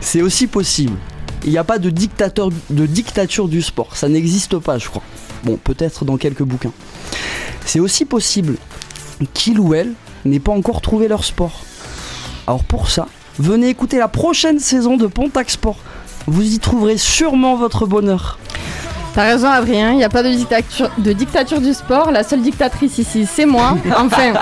[0.00, 0.96] C'est aussi possible.
[1.44, 3.96] Il n'y a pas de, dictateur, de dictature du sport.
[3.96, 5.02] Ça n'existe pas, je crois.
[5.44, 6.72] Bon, peut-être dans quelques bouquins.
[7.64, 8.56] C'est aussi possible
[9.34, 9.92] qu'il ou elle
[10.24, 11.60] n'ait pas encore trouvé leur sport.
[12.46, 13.08] Alors pour ça,
[13.38, 15.76] venez écouter la prochaine saison de Pontac Sport.
[16.26, 18.38] Vous y trouverez sûrement votre bonheur.
[19.14, 22.12] T'as raison, Adrien, il n'y a pas de dictature, de dictature du sport.
[22.12, 23.76] La seule dictatrice ici, c'est moi.
[23.96, 24.34] Enfin.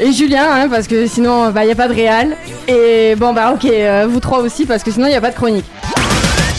[0.00, 2.36] Et Julien, hein, parce que sinon, bah, il n'y a pas de réal.
[2.66, 5.30] Et bon, bah, ok, euh, vous trois aussi, parce que sinon, il n'y a pas
[5.30, 5.66] de chronique.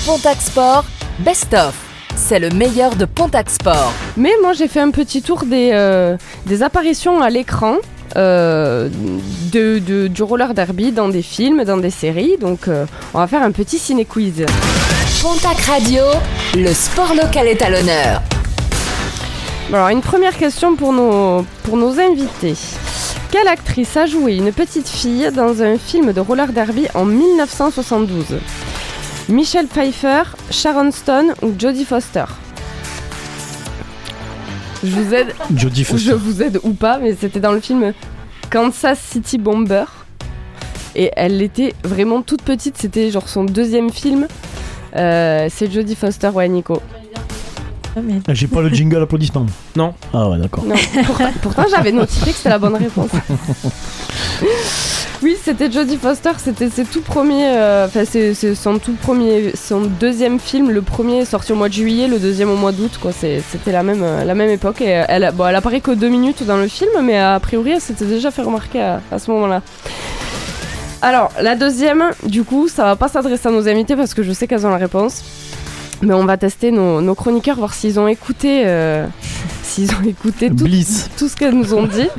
[0.06, 0.86] Pontac Sport,
[1.20, 1.76] Best of.
[2.16, 3.92] C'est le meilleur de Pontac Sport.
[4.16, 7.76] Mais moi, j'ai fait un petit tour des, euh, des apparitions à l'écran.
[8.16, 8.90] Euh,
[9.52, 12.38] de, de- du roller derby dans des films, dans des séries.
[12.40, 14.46] Donc, euh, on va faire un petit ciné-quiz.
[15.22, 16.04] Pontac Radio,
[16.56, 18.22] le sport local est à l'honneur.
[19.74, 22.54] Alors, une première question pour nos, pour nos invités.
[23.32, 28.26] Quelle actrice a joué une petite fille dans un film de roller derby en 1972
[29.28, 32.26] Michelle Pfeiffer, Sharon Stone ou Jodie Foster?
[34.86, 35.34] Je vous aide.
[35.56, 36.10] Jodie Foster.
[36.10, 37.94] Je vous aide ou pas, mais c'était dans le film
[38.50, 39.86] Kansas City Bomber.
[40.96, 44.28] Et elle était vraiment toute petite, c'était genre son deuxième film.
[44.96, 46.82] Euh, c'est Jodie Foster, ouais, Nico.
[48.30, 49.46] J'ai pas le jingle applaudissement.
[49.76, 49.94] Non.
[50.14, 50.64] Ah ouais, d'accord.
[51.06, 53.10] Pourtant, pourtant, j'avais notifié que c'était la bonne réponse.
[55.24, 59.54] Oui, c'était Jodie Foster, c'était ses tout premiers, euh, enfin c'est c'est son tout premier,
[59.56, 62.72] son deuxième film, le premier est sorti au mois de juillet, le deuxième au mois
[62.72, 63.12] d'août, quoi.
[63.12, 66.10] C'était la même, euh, la même époque et euh, elle, bon, elle apparaît que deux
[66.10, 69.32] minutes dans le film, mais a priori elle s'était déjà fait remarquer à, à ce
[69.32, 69.62] moment-là.
[71.02, 74.32] Alors la deuxième, du coup, ça va pas s'adresser à nos invités parce que je
[74.32, 75.24] sais qu'elles ont la réponse.
[76.02, 79.08] Mais on va tester nos, nos chroniqueurs, voir s'ils ont écouté, euh,
[79.64, 80.66] s'ils ont écouté tout,
[81.18, 82.10] tout ce qu'elles nous ont dit.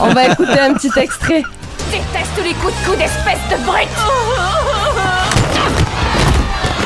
[0.00, 1.42] On va écouter un petit extrait.
[1.90, 3.88] Déteste les coups de coups d'espèce de brute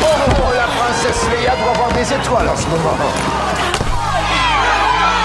[0.00, 2.96] Oh, la princesse Leia doit voir des étoiles en ce moment.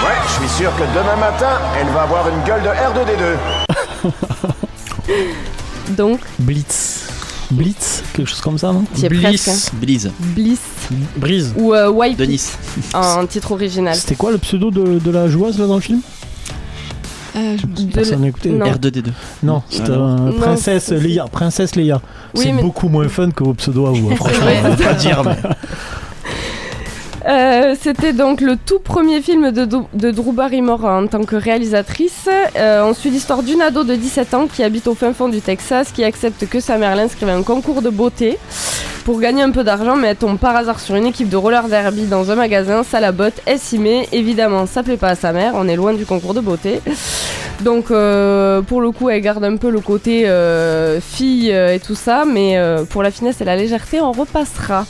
[0.04, 4.44] Ouais, je suis sûr que demain matin, elle va avoir une gueule de R2D2.
[5.96, 7.06] Donc, Blitz.
[7.50, 9.48] Blitz, quelque chose comme ça, non Bliss.
[9.48, 9.70] hein.
[9.74, 10.10] Blise.
[10.18, 10.60] Bliss
[11.16, 11.54] Brise.
[11.56, 12.58] ou euh, Wipe De Nice.
[12.94, 13.94] en titre original.
[13.96, 16.00] C'était quoi le pseudo de, de la joueuse là dans le film?
[17.94, 18.66] Personne n'a écouté non.
[18.66, 19.04] R2D2.
[19.42, 21.24] Non, c'était Ah, euh, Princesse Leia.
[21.30, 22.00] Princesse Leia.
[22.34, 24.44] Oui, c'est mais- beaucoup moins fun que vos pseudos à vous, hein, franchement.
[24.44, 24.56] vrai.
[24.64, 25.36] on va pas dire, mais.
[27.26, 31.36] Euh, C'était donc le tout premier film de, Dou- de Drew Barrymore en tant que
[31.36, 32.28] réalisatrice.
[32.56, 35.40] Euh, on suit l'histoire d'une ado de 17 ans qui habite au fin fond du
[35.40, 38.38] Texas, qui accepte que sa mère l'inscrive à un concours de beauté
[39.08, 41.66] pour gagner un peu d'argent, mais elle tombe par hasard sur une équipe de roller
[41.68, 43.80] derby dans un magasin, ça la botte, elle s'y.
[44.12, 46.82] Évidemment, ça plaît pas à sa mère, on est loin du concours de beauté.
[47.62, 51.80] Donc, euh, pour le coup, elle garde un peu le côté euh, fille euh, et
[51.80, 52.58] tout ça, mais
[52.90, 54.84] pour la finesse et la légèreté, on repassera.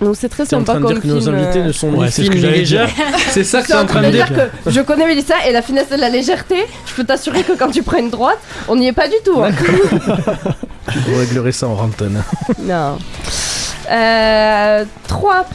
[0.00, 1.64] Donc c'est très T'es en sympa train de comme dire que nos film, invités euh.
[1.64, 2.86] ne sont Ouais, ni c'est ce fines que ni j'allais légères.
[2.86, 3.04] dire.
[3.30, 4.28] C'est ça que Je t'es en train de dire.
[4.28, 6.56] que je connais Mélissa et la finesse et la légèreté.
[6.86, 8.38] Je peux t'assurer que quand tu prends une droite,
[8.68, 9.40] on n'y est pas du tout.
[9.42, 9.50] hein.
[11.08, 12.22] Vous réglerez ça en rantonne.
[12.60, 12.98] non.
[13.90, 15.46] Euh, 3.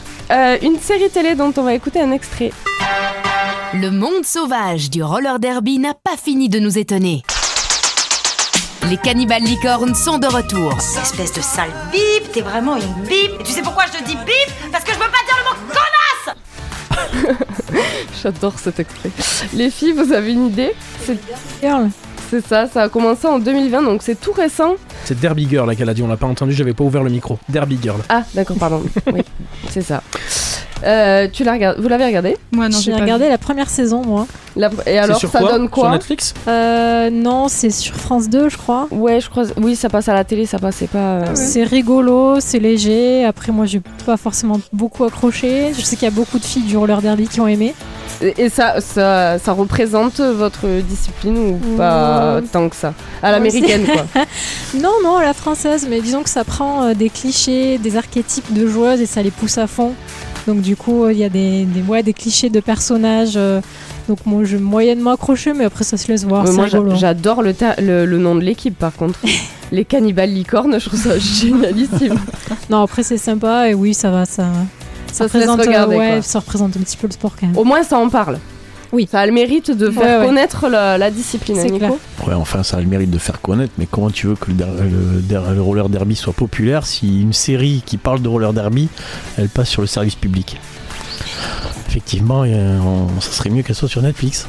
[0.62, 2.50] une série télé dont on va écouter un extrait.
[3.74, 7.22] Le monde sauvage du roller derby n'a pas fini de nous étonner.
[8.88, 10.72] Les cannibales licornes sont de retour.
[11.00, 13.40] Espèce de sale bip, t'es vraiment une bip.
[13.40, 14.70] Et tu sais pourquoi je te dis bip?
[14.70, 17.36] Parce que je veux pas dire le mot connasse
[18.22, 19.10] J'adore cet extrait.
[19.54, 20.74] Les filles, vous avez une idée?
[21.04, 21.18] C'est
[21.60, 21.90] Girl.
[22.32, 24.76] C'est ça, ça a commencé en 2020, donc c'est tout récent.
[25.04, 27.10] C'est Derby Girl là qu'elle a dit, on l'a pas entendu, j'avais pas ouvert le
[27.10, 27.38] micro.
[27.50, 28.00] Derby Girl.
[28.08, 28.82] Ah, d'accord, pardon.
[29.12, 29.20] oui,
[29.68, 30.02] c'est ça.
[30.84, 32.36] Euh, tu l'as regardé Vous l'avez regardé?
[32.50, 34.26] Moi non, j'ai regardé la première saison moi.
[34.56, 35.52] La- Et alors, sur ça quoi?
[35.52, 35.84] donne quoi?
[35.84, 36.34] Sur Netflix?
[36.48, 38.88] Euh, non, c'est sur France 2, je crois.
[38.90, 39.44] Ouais, je crois.
[39.60, 40.98] Oui, ça passe à la télé, ça passait pas.
[40.98, 43.24] euh, C'est rigolo, c'est léger.
[43.26, 45.72] Après, moi, j'ai pas forcément beaucoup accroché.
[45.76, 47.74] Je sais qu'il y a beaucoup de filles du roller derby qui ont aimé.
[48.20, 52.44] Et et ça, ça, ça représente votre discipline ou pas Mmh.
[52.52, 52.94] tant que ça?
[53.22, 54.04] À l'américaine, quoi.
[54.80, 58.52] non, non, à la française, mais disons que ça prend euh, des clichés, des archétypes
[58.52, 59.92] de joueuses et ça les pousse à fond.
[60.46, 63.34] Donc du coup, euh, il y a des, des, ouais, des clichés de personnages.
[63.36, 63.60] euh,
[64.08, 66.44] donc moi, je moyennement accroché, mais après ça se laisse voir.
[66.52, 69.18] Moi, j'adore le, le, le nom de l'équipe, par contre.
[69.72, 72.16] Les cannibales licornes, je trouve ça génialissime.
[72.68, 74.44] Non, après c'est sympa et oui, ça va, ça.
[75.12, 76.22] Ça se laisse représente, euh, regarder, ouais, quoi.
[76.22, 77.56] ça représente un petit peu le sport quand même.
[77.56, 78.38] Au moins, ça en parle.
[78.92, 79.08] Oui.
[79.10, 80.26] Ça a le mérite de faire Ouais, ouais.
[80.26, 81.78] connaître la, la discipline, hein, C'est Nico.
[81.86, 81.92] clair.
[82.28, 84.54] Ouais, enfin, ça a le mérite de faire connaître, mais comment tu veux que le,
[84.54, 88.52] der- le der- le roller derby soit populaire si une série qui parle de roller
[88.52, 88.88] derby,
[89.38, 90.58] elle passe sur le service public?
[91.88, 94.46] Effectivement, on- ça serait mieux qu'elle soit sur Netflix.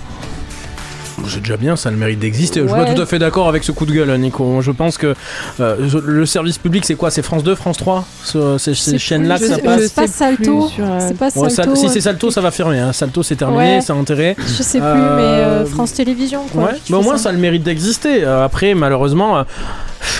[1.28, 2.62] C'est déjà bien, ça a le mérite d'exister.
[2.62, 2.86] Je suis Ouais.
[2.86, 4.62] pas tout à fait d'accord avec ce coup de gueule, hein, Nico.
[4.62, 5.14] Je pense que
[5.60, 7.12] euh, le service public, c'est quoi?
[7.12, 9.82] C'est France 2, France 3 Ce- Ces ces C'est chaînes-là que ça passe?
[9.84, 10.68] je- pas Salto.
[10.70, 11.76] sur, euh, C'est pas Ouais, Salto.
[11.76, 11.92] Sal- si ouais.
[11.92, 12.80] c'est Salto, ça va fermer.
[12.80, 12.94] hein.
[12.94, 13.82] Salto, c'est terminé, Ouais.
[13.82, 14.36] c'est enterré.
[14.40, 16.64] Je sais plus, Euh, mais euh, France Télévisions, quoi.
[16.64, 17.30] Ouais, mais au moins ça.
[17.30, 18.24] a le mérite d'exister.
[18.24, 19.44] Euh, après, malheureusement, euh,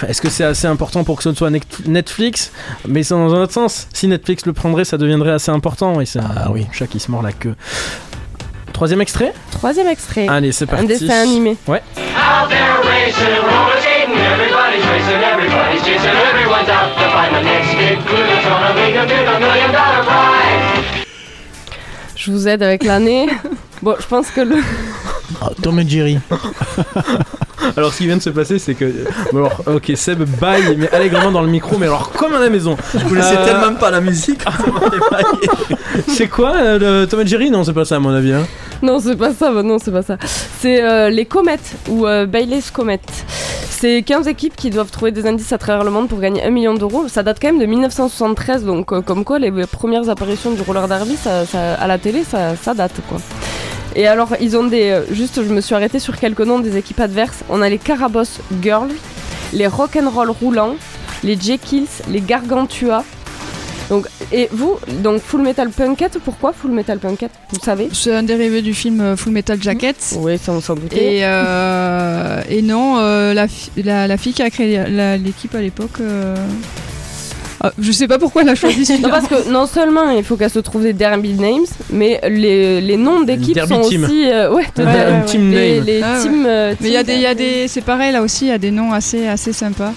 [0.08, 1.50] est-ce que c'est assez important pour que ce soit
[1.86, 2.52] Netflix?
[2.88, 3.88] Mais c'est dans un autre sens.
[3.94, 6.00] Si Netflix le prendrait, ça deviendrait assez important.
[6.02, 6.68] Et c'est un oui.
[6.72, 7.56] chat qui se mord la queue.
[8.74, 10.28] Troisième extrait Troisième extrait.
[10.28, 10.84] Allez, c'est parti.
[10.84, 11.56] Un dessin animé.
[11.68, 11.82] Ouais.
[22.16, 23.28] Je vous aide avec l'année.
[23.82, 24.56] bon, je pense que le.
[25.42, 26.20] Ah, Tom et Jerry.
[27.78, 28.86] Alors, ce qui vient de se passer, c'est que.
[29.32, 32.50] bon, alors, ok, Seb baille, mais allègrement dans le micro, mais alors comme à la
[32.50, 32.76] maison.
[32.94, 34.42] Je connaissais tellement pas la musique.
[36.10, 37.50] c'est quoi euh, le Tom et Jerry?
[37.52, 38.34] Non, c'est pas ça, à mon avis.
[38.34, 38.46] hein.
[38.82, 40.18] Non, c'est pas ça, bah non, c'est pas ça.
[40.60, 43.00] C'est euh, les comètes ou euh, Bailey's Comet.
[43.70, 46.50] C'est 15 équipes qui doivent trouver des indices à travers le monde pour gagner 1
[46.50, 47.06] million d'euros.
[47.08, 50.88] Ça date quand même de 1973, donc euh, comme quoi les premières apparitions du roller
[50.90, 53.20] derby ça, ça- à la télé, ça, ça date quoi.
[53.96, 54.90] Et alors, ils ont des.
[54.90, 57.44] euh, Juste, je me suis arrêtée sur quelques noms des équipes adverses.
[57.50, 58.90] On a les Caraboss Girls,
[59.54, 60.76] les Rock'n'Roll Roulants,
[61.24, 63.04] les Jekylls, les Gargantua.
[63.90, 68.24] Donc, et vous, donc Full Metal Punkette, pourquoi Full Metal Punkette Vous savez C'est un
[68.24, 69.98] dérivé du film euh, Full Metal Jacket.
[70.20, 71.18] Oui, ça on s'en doutait.
[71.18, 74.82] Et, euh, et non, euh, la, la, la fille qui a créé
[75.20, 76.00] l'équipe à l'époque.
[76.00, 76.36] euh,
[77.64, 79.10] ah, je sais pas pourquoi elle a choisi Non, celui-là.
[79.10, 82.98] parce que non seulement il faut qu'elle se trouve des derby names, mais les, les
[82.98, 84.04] noms d'équipes sont team.
[84.04, 85.26] aussi euh, ouais, de- Ouais, ouais, de- ouais.
[85.26, 85.86] team les, name.
[85.86, 86.22] les Ah, ouais.
[86.24, 86.46] teams.
[86.46, 88.46] euh, Mais il y a teams des, il y a des, c'est pareil là aussi,
[88.46, 89.94] il y a des noms assez, assez sympas.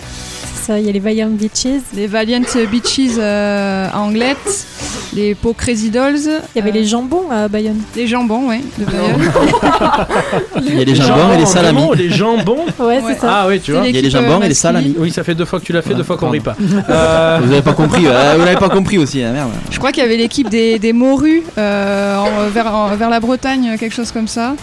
[0.68, 1.82] Il y a les Valiant Beaches.
[1.94, 2.40] Les Valiant
[2.70, 4.66] Beaches euh, anglettes,
[5.14, 6.18] les Po Crazy Dolls.
[6.54, 7.80] Il y avait les jambons à Bayonne.
[7.94, 8.62] Les jambons, Bayonne.
[10.62, 11.82] Il y a les jambons et les salamis.
[11.96, 13.28] les jambons Ouais, c'est ça.
[13.42, 13.86] Ah oui, tu vois.
[13.86, 14.94] Il y a les jambons et les salamis.
[14.98, 16.56] Oui, ça fait deux fois que tu l'as fait, Ouais, deux fois qu'on rit pas.
[16.88, 19.50] Euh, Vous avez pas compris, euh, vous l'avez pas compris aussi, hein, merde.
[19.70, 23.20] Je crois qu'il y avait l'équipe des, des morues euh, en- vers, en- vers la
[23.20, 24.54] Bretagne, quelque chose comme ça.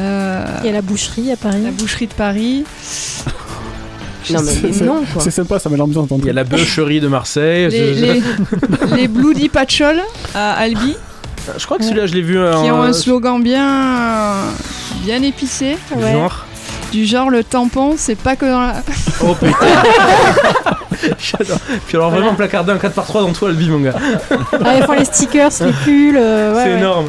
[0.00, 1.62] Euh, Il y a la boucherie à Paris.
[1.64, 2.64] la boucherie de Paris.
[4.32, 5.22] Non mais noms quoi.
[5.22, 7.68] C'est sympa, ça met l'ambiance dans le Il y a la bûcherie de Marseille.
[7.70, 8.22] Les, les,
[8.96, 10.00] les Bloody Patchol
[10.34, 10.96] à Albi,
[11.56, 12.34] Je crois que celui-là, je l'ai vu.
[12.34, 14.34] qui en- ont un slogan bien,
[15.04, 15.76] bien épicé.
[15.96, 16.12] du Ouais.
[16.12, 16.44] genre.
[16.92, 18.74] Du genre, le tampon, c'est pas que dans la.
[19.22, 19.56] Oh putain
[21.18, 21.58] J'adore.
[21.86, 23.94] Puis alors vraiment placardé un 4x3 dans toi, Albi, mon gars.
[24.64, 26.16] Ah, ils font les stickers, les pulls.
[26.16, 26.78] euh, ouais, C'est ouais.
[26.78, 27.08] énorme.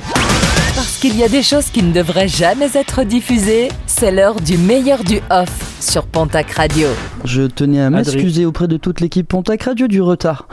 [0.99, 4.57] Parce qu'il y a des choses qui ne devraient jamais être diffusées, c'est l'heure du
[4.57, 6.87] meilleur du off sur Pontac Radio.
[7.23, 10.47] Je tenais à m'excuser auprès de toute l'équipe Pontac Radio du retard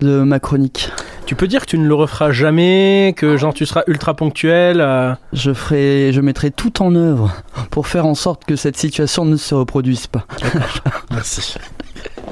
[0.00, 0.90] de ma chronique.
[1.26, 4.80] Tu peux dire que tu ne le referas jamais, que genre tu seras ultra ponctuel.
[4.80, 7.34] euh, Je ferai, je mettrai tout en œuvre
[7.70, 10.24] pour faire en sorte que cette situation ne se reproduise pas.
[11.10, 11.56] Merci.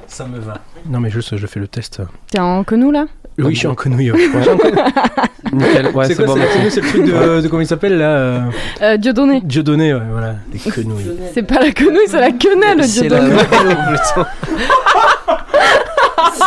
[0.07, 0.55] Ça me va.
[0.89, 2.01] Non mais juste, je fais le test.
[2.31, 3.05] T'es en quenou là?
[3.39, 4.11] Oui, je suis en conouille.
[4.11, 4.29] Ouais.
[5.53, 5.89] Nickel.
[5.89, 6.57] Ouais, c'est c'est quoi bon, c'est merci.
[6.59, 8.41] connu, C'est le truc de, de comment il s'appelle là euh,
[8.83, 9.41] euh, Dieudonné.
[9.43, 10.35] Dieudonné, ouais, voilà.
[10.49, 11.13] Des quenouilles.
[11.35, 13.43] C'est pas la quenouille, c'est la quenelle C'est la, Dieudonné.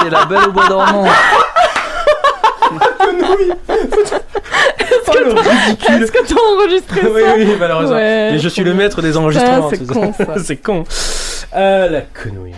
[0.01, 1.05] c'est la belle au bois dormant.
[1.07, 1.11] Oh.
[5.87, 7.95] Est-ce que t'as enregistré oui, ça oui, malheureusement.
[7.95, 8.31] Ouais.
[8.33, 9.69] Et je suis le maître des enregistrements.
[9.69, 10.25] C'est con, ça.
[10.43, 10.83] c'est con.
[11.55, 12.53] Euh, la quenouille.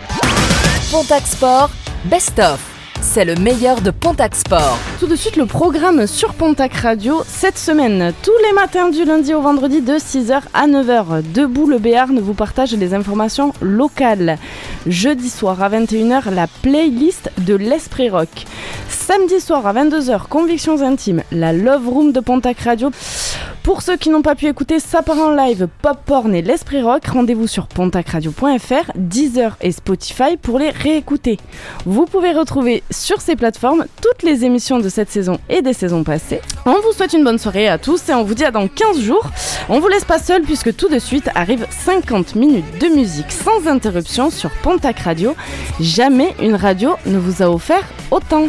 [0.90, 1.70] Pontac Sport,
[2.04, 2.77] Best of.
[3.00, 4.78] C'est le meilleur de Pontac Sport.
[5.00, 7.22] Tout de suite, le programme sur Pontac Radio.
[7.26, 11.78] Cette semaine, tous les matins du lundi au vendredi de 6h à 9h, Debout le
[11.78, 14.38] Béarn vous partage les informations locales.
[14.86, 18.28] Jeudi soir à 21h, la playlist de l'Esprit Rock.
[18.88, 22.90] Samedi soir à 22h, Convictions Intimes, la Love Room de Pontac Radio.
[23.68, 26.80] Pour ceux qui n'ont pas pu écouter ça part en live, Pop Porn et l'Esprit
[26.80, 31.36] Rock, rendez-vous sur pontacradio.fr, Deezer et Spotify pour les réécouter.
[31.84, 36.02] Vous pouvez retrouver sur ces plateformes toutes les émissions de cette saison et des saisons
[36.02, 36.40] passées.
[36.64, 39.00] On vous souhaite une bonne soirée à tous et on vous dit à dans 15
[39.02, 39.28] jours.
[39.68, 43.66] On vous laisse pas seul puisque tout de suite arrive 50 minutes de musique sans
[43.66, 45.36] interruption sur Pontac Radio.
[45.78, 48.46] Jamais une radio ne vous a offert autant.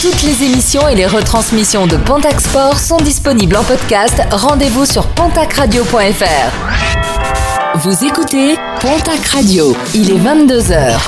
[0.00, 4.14] Toutes les émissions et les retransmissions de Pontac Sport sont disponibles en podcast.
[4.30, 7.78] Rendez-vous sur pontacradio.fr.
[7.78, 9.76] Vous écoutez Pontac Radio.
[9.94, 10.98] Il est 22h.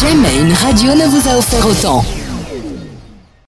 [0.00, 2.04] Jamais une radio ne vous a offert autant.